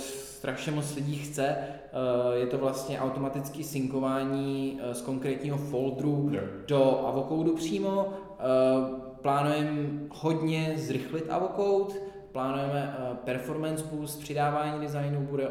strašně 0.48 0.72
moc 0.72 0.96
lidí 0.96 1.16
chce. 1.16 1.46
Eh, 1.46 2.38
je 2.40 2.48
to 2.48 2.58
vlastně 2.58 3.00
automatické 3.00 3.64
synkování 3.64 4.80
eh, 4.82 4.94
z 4.94 5.02
konkrétního 5.02 5.58
folderu 5.58 6.30
yeah. 6.32 6.46
do 6.68 7.08
Avocodu 7.08 7.56
přímo. 7.56 8.14
Eh, 8.40 8.44
plánujeme 9.22 9.90
hodně 10.10 10.74
zrychlit 10.76 11.30
Avocode, 11.30 12.00
plánujeme 12.32 12.96
performance 13.24 13.86
boost, 13.92 14.20
přidávání 14.20 14.82
designu 14.82 15.20
bude 15.20 15.48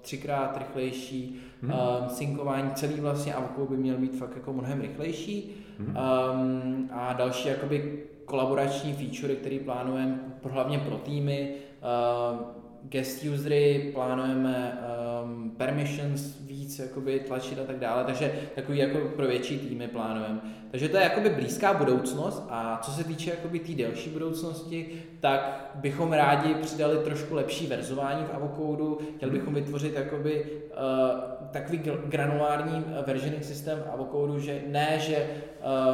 třikrát 0.00 0.56
rychlejší, 0.58 1.40
hmm. 1.62 1.72
synkování, 2.08 2.70
celý 2.70 3.00
vlastně 3.00 3.34
Avocode 3.34 3.70
by 3.70 3.76
měl 3.76 3.96
být 3.96 4.18
fakt 4.18 4.36
jako 4.36 4.52
mnohem 4.52 4.80
rychlejší. 4.80 5.54
Hmm. 5.78 5.96
Um, 5.96 6.90
a 6.92 7.12
další 7.12 7.48
jakoby 7.48 8.04
kolaborační 8.24 8.92
featurey, 8.92 9.36
které 9.36 9.58
plánujeme 9.58 10.20
hlavně 10.42 10.78
pro 10.78 10.96
týmy, 10.96 11.54
uh, 11.82 12.57
guest 12.88 13.24
usery, 13.24 13.90
plánujeme 13.94 14.78
um, 15.24 15.50
permissions 15.50 16.40
víc 16.40 16.78
jakoby 16.78 17.20
tlačit 17.20 17.58
a 17.58 17.64
tak 17.64 17.78
dále, 17.78 18.04
takže 18.04 18.32
takový 18.54 18.78
jako 18.78 18.98
pro 19.16 19.26
větší 19.26 19.58
týmy 19.58 19.88
plánujeme. 19.88 20.40
Takže 20.70 20.88
to 20.88 20.96
je 20.96 21.02
jakoby 21.02 21.30
blízká 21.30 21.74
budoucnost 21.74 22.46
a 22.48 22.80
co 22.82 22.90
se 22.90 23.04
týče 23.04 23.30
jakoby 23.30 23.58
té 23.58 23.72
delší 23.72 24.10
budoucnosti, 24.10 25.02
tak 25.20 25.70
bychom 25.74 26.12
rádi 26.12 26.54
přidali 26.54 26.98
trošku 26.98 27.34
lepší 27.34 27.66
verzování 27.66 28.24
v 28.24 28.34
Avocodu, 28.34 28.98
chtěli 29.16 29.32
bychom 29.32 29.54
vytvořit 29.54 29.94
jakoby 29.94 30.44
uh, 30.44 31.48
takový 31.50 31.80
granulární 32.06 32.84
versioning 33.06 33.44
systém 33.44 33.78
v 33.78 33.92
Avocodu, 33.92 34.40
že 34.40 34.62
ne, 34.66 34.98
že 34.98 35.26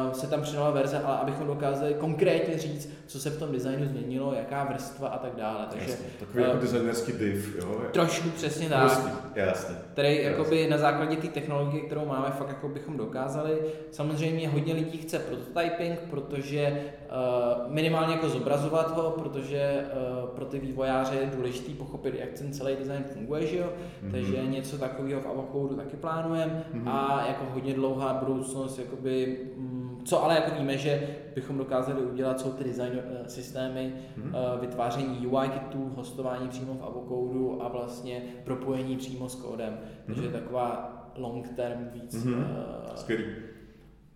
uh, 0.05 0.11
se 0.11 0.27
tam 0.27 0.41
přidala 0.41 0.71
verze, 0.71 0.99
ale 0.99 1.17
abychom 1.17 1.47
dokázali 1.47 1.93
konkrétně 1.93 2.57
říct, 2.57 2.89
co 3.07 3.19
se 3.19 3.29
v 3.29 3.39
tom 3.39 3.51
designu 3.51 3.87
změnilo, 3.87 4.33
jaká 4.33 4.63
vrstva 4.63 5.07
a 5.07 5.17
tak 5.17 5.35
dále. 5.35 5.67
Takže, 5.69 5.91
jasně, 5.91 6.05
takový 6.19 6.43
uh, 6.43 6.49
jako 6.49 6.65
designerský 6.85 7.11
div, 7.11 7.55
jo? 7.55 7.81
Trošku 7.91 8.29
přesně 8.29 8.69
tak. 8.69 8.83
Jasně, 8.83 9.11
jasně. 9.35 9.75
Který 9.93 10.23
jakoby 10.23 10.67
na 10.69 10.77
základě 10.77 11.15
té 11.15 11.27
technologie, 11.27 11.83
kterou 11.83 12.05
máme, 12.05 12.29
fakt 12.37 12.47
jako 12.47 12.67
bychom 12.67 12.97
dokázali. 12.97 13.57
Samozřejmě 13.91 14.49
hodně 14.49 14.73
lidí 14.73 14.97
chce 14.97 15.19
prototyping, 15.19 15.99
protože 16.09 16.77
uh, 16.77 17.73
minimálně 17.73 18.13
jako 18.13 18.29
zobrazovat 18.29 18.95
ho, 18.97 19.11
protože 19.11 19.85
uh, 20.23 20.29
pro 20.29 20.45
ty 20.45 20.59
vývojáře 20.59 21.15
je 21.15 21.31
důležité 21.35 21.71
pochopit, 21.73 22.15
jak 22.19 22.29
ten 22.29 22.53
celý 22.53 22.75
design 22.75 23.03
funguje, 23.13 23.47
že 23.47 23.57
jo? 23.57 23.65
Mm-hmm. 23.65 24.11
Takže 24.11 24.45
něco 24.45 24.77
takového 24.77 25.21
v 25.21 25.27
Avocodu 25.27 25.75
taky 25.75 25.97
plánujeme 25.97 26.65
mm-hmm. 26.73 26.89
a 26.89 27.25
jako 27.27 27.45
hodně 27.53 27.73
dlouhá 27.73 28.13
budoucnost, 28.13 28.79
jakoby, 28.79 29.37
mm, 29.57 29.84
co 30.05 30.23
ale 30.23 30.35
jako 30.35 30.55
víme, 30.59 30.77
že 30.77 31.07
bychom 31.35 31.57
dokázali 31.57 32.01
udělat, 32.01 32.39
jsou 32.39 32.51
ty 32.51 32.63
design 32.63 32.93
uh, 32.93 33.27
systémy, 33.27 33.93
uh, 34.17 34.61
vytváření 34.61 35.27
UI 35.27 35.49
kitů, 35.49 35.91
hostování 35.95 36.47
přímo 36.47 36.73
v 36.73 36.83
Avocodu 36.83 37.63
a 37.63 37.67
vlastně 37.67 38.23
propojení 38.43 38.97
přímo 38.97 39.29
s 39.29 39.35
kódem. 39.35 39.73
Mm-hmm. 39.73 40.15
Takže 40.15 40.29
taková 40.29 40.91
long 41.17 41.49
term 41.55 41.89
víc. 41.93 42.15
Mm-hmm. 42.15 42.33
Uh, 42.33 42.95
Skvělý. 42.95 43.25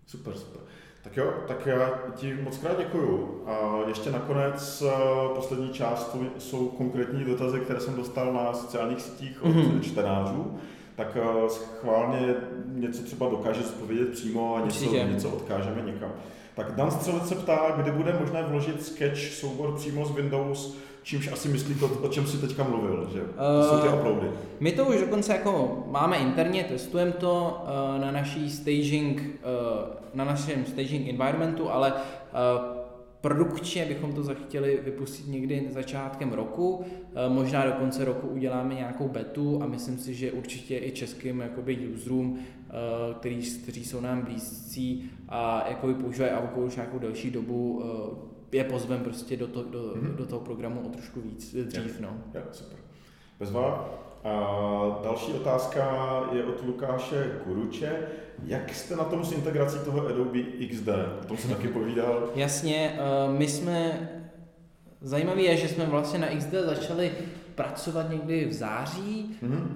Super, 0.06 0.34
super. 0.34 0.60
Tak 1.04 1.16
jo, 1.16 1.34
tak 1.48 1.66
já 1.66 1.90
ti 2.14 2.34
moc 2.34 2.58
krát 2.58 2.78
děkuju. 2.78 3.42
A 3.46 3.88
ještě 3.88 4.10
nakonec 4.10 4.82
poslední 5.34 5.70
část 5.70 6.16
jsou 6.38 6.68
konkrétní 6.68 7.24
dotazy, 7.24 7.60
které 7.60 7.80
jsem 7.80 7.96
dostal 7.96 8.32
na 8.32 8.52
sociálních 8.52 9.00
sítích 9.00 9.44
od 9.44 9.48
mm-hmm. 9.48 9.80
čtenářů 9.80 10.58
tak 11.00 11.16
eh, 11.16 11.48
schválně 11.48 12.34
něco 12.66 13.02
třeba 13.02 13.28
dokáže 13.28 13.62
zpovědět 13.62 14.08
přímo 14.08 14.56
a 14.56 14.60
něco, 14.64 14.84
něco 14.84 15.30
odkážeme 15.30 15.82
někam. 15.82 16.12
Tak 16.54 16.74
Dan 16.74 16.90
Střelec 16.90 17.28
se 17.28 17.34
ptá, 17.34 17.74
kdy 17.76 17.90
bude 17.90 18.16
možné 18.20 18.42
vložit 18.42 18.82
sketch 18.86 19.18
soubor 19.18 19.76
přímo 19.76 20.06
z 20.06 20.10
Windows, 20.10 20.76
čímž 21.02 21.32
asi 21.32 21.48
myslí 21.48 21.74
to, 21.74 21.86
o 21.86 22.08
čem 22.08 22.26
si 22.26 22.36
teďka 22.36 22.64
mluvil, 22.64 23.10
že 23.12 23.20
to 23.20 23.68
jsou 23.68 23.78
ty 23.78 23.88
eh, 23.88 23.94
uploady. 23.94 24.30
My 24.60 24.72
to 24.72 24.84
už 24.84 25.00
dokonce 25.00 25.32
jako 25.32 25.84
máme 25.86 26.16
interně, 26.16 26.64
testujeme 26.64 27.12
to 27.12 27.62
uh, 27.62 28.00
na 28.00 28.10
naší 28.10 28.50
staging, 28.50 29.20
uh, 29.20 29.88
na 30.14 30.24
našem 30.24 30.64
staging 30.64 31.08
environmentu, 31.08 31.70
ale 31.70 31.92
Produkčně 33.20 33.86
bychom 33.86 34.12
to 34.12 34.34
chtěli 34.34 34.80
vypustit 34.84 35.28
někdy 35.28 35.66
začátkem 35.70 36.32
roku, 36.32 36.84
eh, 36.84 37.28
možná 37.28 37.66
do 37.66 37.72
konce 37.72 38.04
roku 38.04 38.28
uděláme 38.28 38.74
nějakou 38.74 39.08
betu 39.08 39.62
a 39.62 39.66
myslím 39.66 39.98
si, 39.98 40.14
že 40.14 40.32
určitě 40.32 40.78
i 40.78 40.92
českým 40.92 41.40
jakoby 41.40 41.88
userům, 41.88 42.38
eh, 42.38 42.72
který, 43.14 43.42
kteří 43.62 43.84
jsou 43.84 44.00
nám 44.00 44.22
blízcí 44.22 45.10
a 45.28 45.68
jakoby 45.68 45.94
používají 45.94 46.32
Avocado 46.32 46.66
už 46.66 46.76
nějakou 46.76 46.98
delší 46.98 47.30
dobu, 47.30 47.82
eh, 48.52 48.56
je 48.56 48.64
pozvem 48.64 49.00
prostě 49.00 49.36
do, 49.36 49.46
to, 49.46 49.62
do, 49.62 49.94
mm-hmm. 49.94 50.14
do 50.14 50.26
toho 50.26 50.40
programu 50.40 50.80
o 50.80 50.88
trošku 50.88 51.20
víc 51.20 51.54
dřív. 51.64 52.00
No. 52.00 52.18
Ja, 52.34 52.42
super. 52.52 52.78
Bezva. 53.38 54.09
A 54.24 55.00
další 55.02 55.32
otázka 55.32 55.84
je 56.32 56.44
od 56.44 56.66
Lukáše 56.66 57.32
Kuruče. 57.44 57.98
Jak 58.44 58.74
jste 58.74 58.96
na 58.96 59.04
tom 59.04 59.24
s 59.24 59.32
integrací 59.32 59.78
toho 59.84 60.06
Adobe 60.06 60.38
XD? 60.70 60.88
O 61.22 61.24
tom 61.26 61.36
jsem 61.36 61.50
taky 61.50 61.68
povídal. 61.68 62.28
Jasně, 62.34 62.98
eh, 62.98 63.38
my 63.38 63.48
jsme, 63.48 64.08
zajímavé 65.00 65.42
je, 65.42 65.56
že 65.56 65.68
jsme 65.68 65.86
vlastně 65.86 66.18
na 66.18 66.26
XD 66.26 66.52
začali 66.52 67.10
pracovat 67.54 68.10
někdy 68.10 68.44
v 68.44 68.52
září, 68.52 69.36
mm-hmm. 69.42 69.68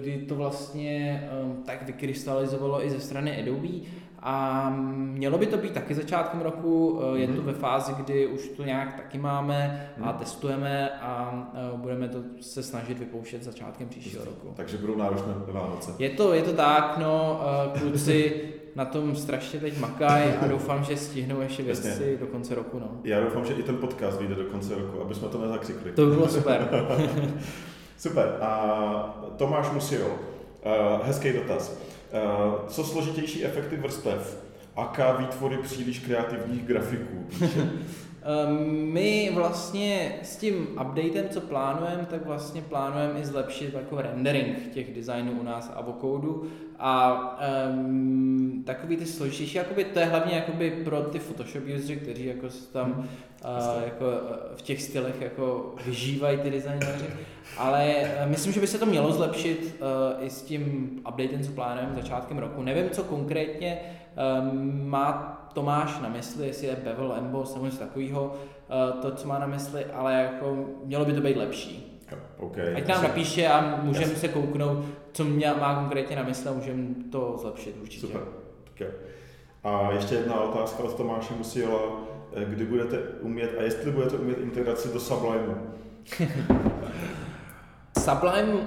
kdy 0.00 0.24
to 0.28 0.34
vlastně 0.34 1.28
eh, 1.32 1.64
tak 1.66 1.86
vykrystalizovalo 1.86 2.86
i 2.86 2.90
ze 2.90 3.00
strany 3.00 3.42
Adobe 3.42 3.68
a 4.24 4.70
mělo 4.94 5.38
by 5.38 5.46
to 5.46 5.56
být 5.56 5.72
taky 5.72 5.94
začátkem 5.94 6.40
roku, 6.40 7.00
eh, 7.14 7.18
je 7.18 7.28
to 7.28 7.42
ve 7.42 7.52
fázi, 7.52 7.92
kdy 7.92 8.26
už 8.26 8.48
to 8.48 8.64
nějak 8.64 8.94
taky 8.96 9.18
máme 9.18 9.90
a 10.00 10.10
mhm. 10.10 10.18
testujeme 10.18 10.90
a 10.90 11.44
eh, 11.54 11.76
budeme 11.76 12.08
to 12.08 12.18
se 12.40 12.62
snažit 12.62 12.98
vypouštět 12.98 13.42
začátkem 13.42 13.88
příštího 13.88 14.24
roku. 14.24 14.52
Takže 14.56 14.78
budou 14.78 14.96
náročné 14.96 15.34
Vánoce. 15.52 15.94
Je 15.98 16.10
to, 16.10 16.34
je 16.34 16.42
to 16.42 16.52
tak, 16.52 16.98
no, 16.98 17.40
eh, 17.74 17.78
kluci 17.78 18.42
na 18.76 18.84
tom 18.84 19.16
strašně 19.16 19.60
teď 19.60 19.78
makají 19.78 20.30
a 20.32 20.46
doufám, 20.46 20.84
že 20.84 20.96
stihnou 20.96 21.40
ještě 21.40 21.62
věci 21.62 21.88
Jasně. 21.88 22.16
do 22.16 22.26
konce 22.26 22.54
roku. 22.54 22.78
No. 22.78 22.88
Já 23.04 23.20
doufám, 23.20 23.44
že 23.44 23.52
i 23.52 23.62
ten 23.62 23.76
podcast 23.76 24.18
vyjde 24.18 24.34
do 24.34 24.44
konce 24.44 24.74
roku, 24.74 25.00
aby 25.00 25.14
jsme 25.14 25.28
to 25.28 25.40
nezakřikli. 25.40 25.92
To 25.92 26.06
by 26.06 26.14
bylo 26.14 26.28
super. 26.28 26.68
super. 27.98 28.38
A 28.40 29.32
Tomáš 29.36 29.70
Musil, 29.70 30.06
hezký 31.02 31.32
dotaz. 31.32 31.78
Eh, 32.12 32.68
co 32.68 32.84
složitější 32.84 33.44
efekty 33.44 33.76
vrstev? 33.76 34.38
Aká 34.76 35.12
výtvory 35.16 35.58
příliš 35.58 35.98
kreativních 35.98 36.64
grafiků? 36.64 37.26
My 38.66 39.30
vlastně 39.34 40.18
s 40.22 40.36
tím 40.36 40.68
updatem, 40.80 41.28
co 41.30 41.40
plánujeme, 41.40 42.06
tak 42.10 42.26
vlastně 42.26 42.62
plánujeme 42.62 43.20
i 43.20 43.24
zlepšit 43.24 43.74
jako 43.74 44.02
rendering 44.02 44.72
těch 44.72 44.94
designů 44.94 45.32
u 45.40 45.42
nás 45.42 45.72
Avocodu 45.74 46.46
a 46.78 47.38
um, 47.70 48.62
takový 48.66 48.96
ty 48.96 49.06
složitější, 49.06 49.56
jakoby 49.56 49.84
to 49.84 49.98
je 49.98 50.04
hlavně 50.04 50.34
jakoby 50.34 50.70
pro 50.70 51.00
ty 51.00 51.18
Photoshop 51.18 51.62
usery, 51.76 51.96
kteří 51.96 52.26
jako 52.26 52.46
tam 52.72 52.90
uh, 52.98 53.82
jako 53.84 54.06
v 54.54 54.62
těch 54.62 54.82
stylech 54.82 55.20
jako 55.20 55.74
vyžívají 55.86 56.38
ty 56.38 56.50
designéři, 56.50 57.06
ale 57.58 57.94
uh, 57.96 58.30
myslím, 58.30 58.52
že 58.52 58.60
by 58.60 58.66
se 58.66 58.78
to 58.78 58.86
mělo 58.86 59.12
zlepšit 59.12 59.76
uh, 59.80 60.24
i 60.24 60.30
s 60.30 60.42
tím 60.42 60.90
updatem, 61.08 61.42
co 61.42 61.52
plánujeme 61.52 61.94
začátkem 61.94 62.38
roku. 62.38 62.62
Nevím, 62.62 62.90
co 62.90 63.04
konkrétně 63.04 63.78
um, 64.40 64.88
má 64.88 65.41
Tomáš 65.52 66.00
na 66.00 66.08
mysli, 66.08 66.46
jestli 66.46 66.66
je 66.66 66.76
Bevel, 66.76 67.14
Emboss 67.18 67.54
nebo 67.54 67.66
něco 67.66 67.78
takového, 67.78 68.34
uh, 68.94 69.00
to, 69.00 69.10
co 69.10 69.28
má 69.28 69.38
na 69.38 69.46
mysli, 69.46 69.84
ale 69.84 70.12
jako 70.12 70.66
mělo 70.84 71.04
by 71.04 71.12
to 71.12 71.20
být 71.20 71.36
lepší. 71.36 71.88
Okay. 72.38 72.74
Ať 72.76 72.86
nám 72.86 73.02
napíše 73.02 73.48
a 73.48 73.80
můžeme 73.82 74.14
se 74.14 74.28
kouknout, 74.28 74.84
co 75.12 75.24
mě 75.24 75.54
má 75.60 75.74
konkrétně 75.74 76.16
na 76.16 76.22
mysli 76.22 76.50
a 76.50 76.52
můžeme 76.52 76.86
to 77.12 77.36
zlepšit 77.40 77.76
určitě. 77.82 78.06
Super. 78.06 78.22
Okay. 78.74 78.88
A 79.64 79.92
ještě 79.92 80.14
jedna 80.14 80.40
otázka 80.40 80.82
od 80.82 80.96
Tomáše 80.96 81.34
Musila. 81.38 81.78
Eh, 82.34 82.44
kdy 82.44 82.64
budete 82.64 82.98
umět 83.20 83.50
a 83.58 83.62
jestli 83.62 83.90
budete 83.90 84.16
umět 84.16 84.38
integraci 84.38 84.88
do 84.92 85.00
Sublime? 85.00 85.54
Sublime, 87.98 88.52
uh, 88.52 88.60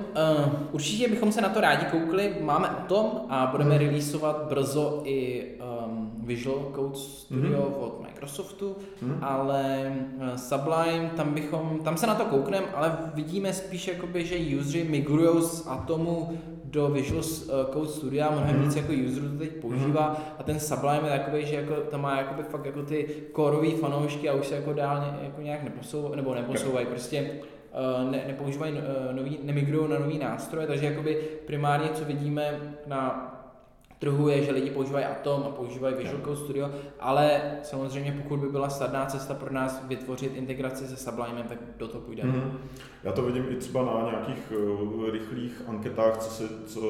určitě 0.71 1.07
bychom 1.07 1.31
se 1.31 1.41
na 1.41 1.49
to 1.49 1.61
rádi 1.61 1.85
koukli, 1.85 2.35
máme 2.41 2.69
o 2.69 2.87
tom 2.87 3.21
a 3.29 3.45
budeme 3.45 3.75
hmm. 3.75 3.85
releaseovat 3.85 4.45
brzo 4.49 5.01
i 5.03 5.45
um, 5.85 6.04
Visual 6.25 6.71
Code 6.75 6.95
Studio 6.95 7.61
hmm. 7.61 7.83
od 7.83 8.01
Microsoftu, 8.01 8.75
hmm. 9.01 9.17
ale 9.21 9.93
uh, 10.17 10.35
Sublime, 10.35 11.11
tam 11.15 11.33
bychom, 11.33 11.79
tam 11.83 11.97
se 11.97 12.07
na 12.07 12.15
to 12.15 12.25
koukneme, 12.25 12.67
ale 12.75 12.97
vidíme 13.13 13.53
spíš 13.53 13.87
jakoby, 13.87 14.25
že 14.25 14.57
usery 14.59 14.83
migrují 14.83 15.41
z 15.41 15.67
Atomu 15.67 16.37
do 16.63 16.87
Visual 16.87 17.21
eh, 17.23 17.73
Code 17.73 17.89
Studia, 17.89 18.31
mnohem 18.31 18.55
hmm. 18.55 18.63
víc 18.63 18.75
jako 18.75 18.93
userů 19.07 19.29
to 19.29 19.37
teď 19.37 19.49
používá 19.55 20.07
hmm. 20.07 20.17
a 20.39 20.43
ten 20.43 20.59
Sublime 20.59 21.09
je 21.09 21.19
takový, 21.19 21.45
že 21.45 21.55
jako, 21.55 21.75
tam 21.75 22.01
má 22.01 22.17
jakoby 22.17 22.43
fakt 22.43 22.65
jako 22.65 22.81
ty 22.83 23.07
korový 23.31 23.71
fanoušky 23.71 24.29
a 24.29 24.33
už 24.33 24.47
se 24.47 24.55
jako 24.55 24.73
dál 24.73 25.17
jako 25.21 25.41
nějak 25.41 25.63
neposouvají, 25.63 26.15
nebo 26.15 26.35
neposouvají, 26.35 26.85
prostě 26.85 27.31
Eh, 27.75 28.11
ne, 28.11 28.23
nepoužívají 28.27 28.73
eh, 28.77 29.13
nový, 29.13 29.39
nemigrují 29.43 29.89
na 29.89 29.99
nový 29.99 30.19
nástroje, 30.19 30.67
takže 30.67 30.85
jakoby 30.85 31.15
primárně, 31.45 31.89
co 31.93 32.05
vidíme 32.05 32.75
na 32.87 33.31
trhu 33.99 34.29
je, 34.29 34.43
že 34.43 34.51
lidi 34.51 34.71
používají 34.71 35.05
Atom 35.05 35.43
a 35.43 35.49
používají 35.49 35.95
Visual 35.95 36.21
Code 36.23 36.35
Studio, 36.35 36.69
ale 36.99 37.41
samozřejmě 37.63 38.19
pokud 38.23 38.39
by 38.39 38.47
byla 38.47 38.69
snadná 38.69 39.05
cesta 39.05 39.33
pro 39.33 39.53
nás 39.53 39.83
vytvořit 39.87 40.35
integraci 40.35 40.87
se 40.87 40.97
Sublimem, 40.97 41.43
tak 41.49 41.57
do 41.77 41.87
toho 41.87 42.01
půjdeme. 42.01 42.33
Mm-hmm. 42.33 42.51
Já 43.03 43.11
to 43.11 43.21
vidím 43.21 43.45
i 43.49 43.55
třeba 43.55 43.85
na 43.85 44.11
nějakých 44.11 44.53
uh, 44.57 45.09
rychlých 45.09 45.61
anketách, 45.67 46.17
co, 46.17 46.29
se, 46.29 46.43
co 46.65 46.81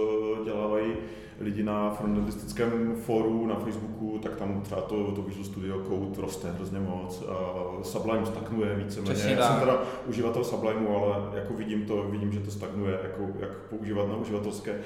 dělávají 0.46 0.94
lidi 1.40 1.64
na 1.64 1.90
frontendistickém 1.90 2.96
fóru 2.96 3.48
na 3.48 3.56
Facebooku, 3.56 4.20
tak 4.24 4.36
tam 4.36 4.62
třeba 4.62 4.82
to, 4.82 5.12
to 5.12 5.22
Visual 5.22 5.46
Studio 5.46 5.80
Code 5.84 6.22
roste 6.22 6.52
hrozně 6.52 6.80
moc. 6.80 7.24
A 7.30 7.84
Sublime 7.84 8.26
stagnuje 8.26 8.76
víceméně. 8.76 9.36
Já 9.38 9.48
jsem 9.48 9.60
teda 9.60 9.82
uživatel 10.08 10.44
Sublimeu, 10.44 10.96
ale 10.96 11.38
jako 11.38 11.54
vidím 11.54 11.86
to, 11.86 12.04
vidím, 12.04 12.32
že 12.32 12.40
to 12.40 12.52
stagnuje, 12.52 13.00
jako, 13.04 13.28
jak 13.40 13.50
používat 13.52 14.10
na 14.10 14.16
uživatelské 14.16 14.80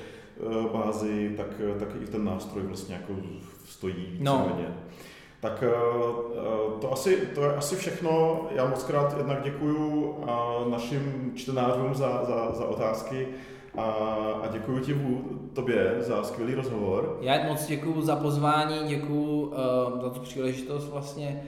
bázi, 0.73 1.33
tak, 1.37 1.47
tak 1.79 1.87
i 2.01 2.05
ten 2.05 2.25
nástroj 2.25 2.63
vlastně 2.63 2.95
jako 2.95 3.13
stojí 3.65 3.95
víceméně. 3.95 4.65
No. 4.67 4.75
Tak 5.39 5.63
eh, 5.63 5.69
eh, 5.69 6.81
to, 6.81 6.93
asi, 6.93 7.15
to 7.35 7.43
je 7.43 7.55
asi 7.55 7.75
všechno. 7.75 8.41
Já 8.51 8.65
moc 8.65 8.83
krát 8.83 9.17
jednak 9.17 9.43
děkuju 9.43 10.15
našim 10.69 11.31
čtenářům 11.35 11.95
za, 11.95 12.25
za, 12.25 12.51
za 12.51 12.65
otázky. 12.65 13.27
A, 13.77 13.81
a 14.43 14.47
děkuji 14.51 14.79
ti 14.79 15.01
tobě 15.53 15.95
za 15.99 16.23
skvělý 16.23 16.55
rozhovor. 16.55 17.17
Já 17.21 17.43
moc 17.43 17.65
děkuji 17.65 18.01
za 18.01 18.15
pozvání, 18.15 18.87
děkuji 18.87 19.43
uh, 19.43 20.01
za 20.01 20.09
tu 20.09 20.19
příležitost 20.19 20.89
vlastně 20.89 21.43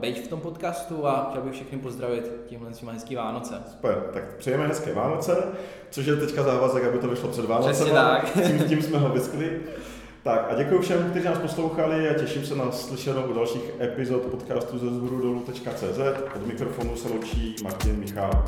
být 0.00 0.18
v 0.18 0.28
tom 0.28 0.40
podcastu 0.40 1.06
a 1.06 1.26
chtěl 1.30 1.42
bych 1.42 1.52
všechny 1.52 1.78
pozdravit 1.78 2.32
tímhle 2.46 2.74
svým 2.74 2.90
hezký 2.90 3.16
Vánoce. 3.16 3.54
Super, 3.70 4.02
tak 4.12 4.36
přejeme 4.36 4.66
hezké 4.66 4.94
Vánoce, 4.94 5.36
což 5.90 6.06
je 6.06 6.16
teďka 6.16 6.42
závazek, 6.42 6.84
aby 6.84 6.98
to 6.98 7.08
vyšlo 7.08 7.28
před 7.28 7.44
Vánoce. 7.44 7.84
tak. 7.84 8.32
Tím, 8.46 8.58
tím 8.68 8.82
jsme 8.82 8.98
ho 8.98 9.08
vyskli. 9.08 9.60
Tak 10.22 10.46
a 10.50 10.54
děkuji 10.54 10.80
všem, 10.80 11.10
kteří 11.10 11.24
nás 11.26 11.38
poslouchali 11.38 12.08
a 12.10 12.14
těším 12.14 12.46
se 12.46 12.54
na 12.56 12.72
slyšenou 12.72 13.22
u 13.22 13.32
dalších 13.32 13.62
epizod 13.80 14.22
podcastu 14.22 14.78
ze 14.78 14.90
zhorudolu.cz. 14.90 15.98
Od 16.36 16.46
mikrofonu 16.46 16.96
se 16.96 17.08
loučí 17.08 17.56
Martin 17.62 17.96
Michal. 17.96 18.44